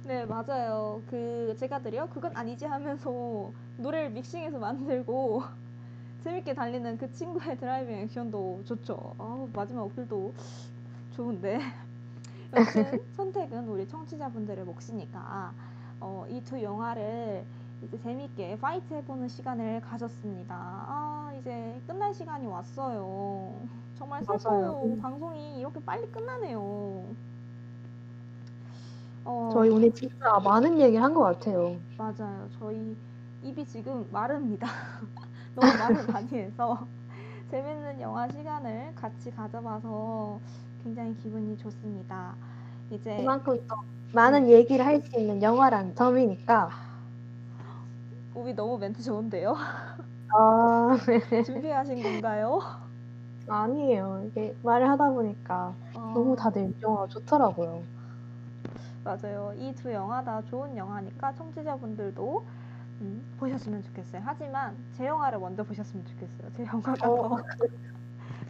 네, 0.04 0.24
맞아요. 0.26 1.02
그 1.08 1.54
쟤가 1.58 1.80
느려 1.80 2.08
그건 2.08 2.30
아니지 2.36 2.66
하면서 2.66 3.52
노래를 3.78 4.10
믹싱해서 4.10 4.58
만들고 4.58 5.42
재밌게 6.22 6.54
달리는 6.54 6.98
그 6.98 7.10
친구의 7.12 7.56
driving 7.56 7.96
액션도 8.00 8.62
좋죠. 8.66 9.14
아, 9.18 9.46
마지막 9.54 9.82
어필도 9.84 10.34
좋은데. 11.16 11.58
여튼 12.56 13.04
선택은 13.16 13.68
우리 13.68 13.86
청취자분들의 13.88 14.64
몫이니까 14.64 15.54
어, 16.00 16.24
이 16.28 16.40
두 16.42 16.62
영화를 16.62 17.46
이제 17.82 17.98
재밌게 17.98 18.58
fight 18.60 18.94
해보는 18.94 19.28
시간을 19.28 19.80
가졌습니다. 19.82 20.54
아, 20.56 21.32
이제 21.38 21.80
끝날 21.86 22.14
시간이 22.14 22.46
왔어요. 22.46 23.68
정말 23.94 24.22
슬퍼요. 24.24 24.82
음. 24.84 24.96
방송이 25.00 25.58
이렇게 25.58 25.80
빨리 25.84 26.10
끝나네요. 26.10 27.16
어, 29.24 29.48
저희 29.52 29.70
오늘 29.70 29.92
진짜 29.92 30.38
많은 30.44 30.78
얘기를 30.80 31.02
한 31.02 31.12
것 31.14 31.22
같아요. 31.22 31.80
맞아요. 31.96 32.48
저희 32.58 32.96
입이 33.42 33.66
지금 33.66 34.08
마릅니다. 34.10 34.66
너무 35.54 35.74
말을 35.76 36.04
많이 36.06 36.28
해서 36.38 36.86
재밌는 37.50 38.00
영화 38.00 38.28
시간을 38.28 38.94
같이 38.94 39.30
가져봐서 39.30 40.40
굉장히 40.82 41.14
기분이 41.16 41.56
좋습니다. 41.58 42.36
이제 42.90 43.36
그만큼 43.42 43.56
또 43.68 43.76
많은 44.12 44.48
얘기를 44.48 44.84
할 44.86 45.00
수 45.02 45.18
있는 45.20 45.42
영화란 45.42 45.94
점이니까. 45.94 46.70
우비 48.34 48.54
너무 48.54 48.78
멘트 48.78 49.02
좋은데요? 49.02 49.54
아, 50.28 50.96
준비하신 51.40 52.02
건가요? 52.02 52.60
아니에요. 53.48 54.24
이게 54.28 54.56
말을 54.62 54.88
하다 54.90 55.10
보니까 55.10 55.76
어, 55.94 56.00
너무 56.12 56.36
다들 56.36 56.72
영화가 56.82 57.08
좋더라고요. 57.08 57.88
맞아요. 59.04 59.52
이 59.56 59.72
두 59.74 59.92
영화 59.92 60.22
다 60.24 60.42
좋은 60.42 60.76
영화니까 60.76 61.32
청취자분들도 61.34 62.46
음, 63.02 63.34
보셨으면 63.38 63.82
좋겠어요. 63.82 64.22
하지만 64.24 64.76
제 64.92 65.06
영화를 65.06 65.38
먼저 65.38 65.62
보셨으면 65.64 66.04
좋겠어요. 66.06 66.50
제 66.52 66.64
영화가 66.66 67.08
어. 67.08 67.28
더, 67.28 67.44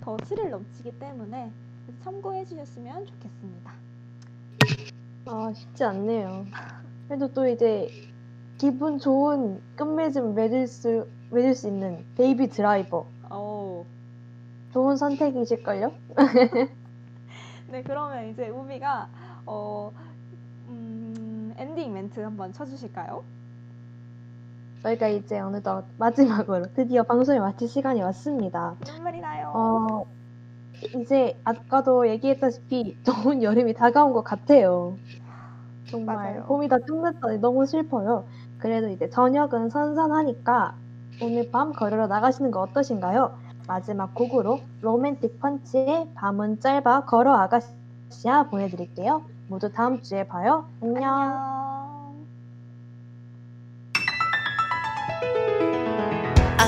더 0.00 0.18
스릴 0.20 0.50
넘치기 0.50 0.98
때문에 0.98 1.52
참고해 2.02 2.44
주셨으면 2.44 3.06
좋겠습니다. 3.06 3.72
아, 5.26 5.52
쉽지 5.54 5.84
않네요. 5.84 6.46
그래도 7.08 7.32
또 7.32 7.46
이제 7.46 7.88
기분 8.58 8.98
좋은 8.98 9.60
끝맺음 9.76 10.34
맺을 10.34 10.66
수, 10.66 11.06
맺을 11.30 11.54
수 11.54 11.68
있는 11.68 12.04
베이비 12.16 12.48
드라이버. 12.48 13.06
오. 13.30 13.84
좋은 14.72 14.96
선택이실걸요? 14.96 15.92
네, 17.68 17.82
그러면 17.82 18.28
이제 18.28 18.48
우미가 18.48 19.08
어, 19.46 19.92
음, 20.68 21.54
엔딩 21.56 21.92
멘트 21.92 22.20
한번 22.20 22.52
쳐주실까요? 22.52 23.24
저희가 24.82 25.08
이제 25.08 25.40
어느덧 25.40 25.84
마지막으로 25.98 26.66
드디어 26.74 27.02
방송을 27.02 27.40
마칠 27.40 27.68
시간이 27.68 28.02
왔습니다. 28.02 28.76
눈물이 28.86 29.20
나요. 29.20 29.50
어, 29.54 30.15
이제 30.96 31.38
아까도 31.44 32.08
얘기했다시피 32.08 32.98
더운 33.04 33.42
여름이 33.42 33.74
다가온 33.74 34.12
것 34.12 34.22
같아요. 34.22 34.96
정말 35.90 36.16
맞아요. 36.16 36.44
봄이 36.46 36.68
다 36.68 36.78
끝났더니 36.78 37.38
너무 37.38 37.66
슬퍼요. 37.66 38.24
그래도 38.58 38.88
이제 38.88 39.08
저녁은 39.08 39.70
선선하니까 39.70 40.74
오늘 41.22 41.50
밤 41.50 41.72
걸으러 41.72 42.06
나가시는 42.06 42.50
거 42.50 42.60
어떠신가요? 42.60 43.38
마지막 43.66 44.14
곡으로 44.14 44.60
로맨틱 44.82 45.40
펀치의 45.40 46.08
밤은 46.14 46.60
짧아 46.60 47.04
걸어 47.06 47.34
아가씨야 47.36 48.44
보내드릴게요. 48.50 49.22
모두 49.48 49.72
다음 49.72 50.02
주에 50.02 50.26
봐요. 50.26 50.66
안녕. 50.82 51.04
안녕. 51.04 51.75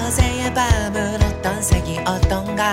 어제의 0.06 0.54
밤은 0.54 1.22
어떤 1.22 1.60
색이 1.62 1.98
어떤가? 2.06 2.72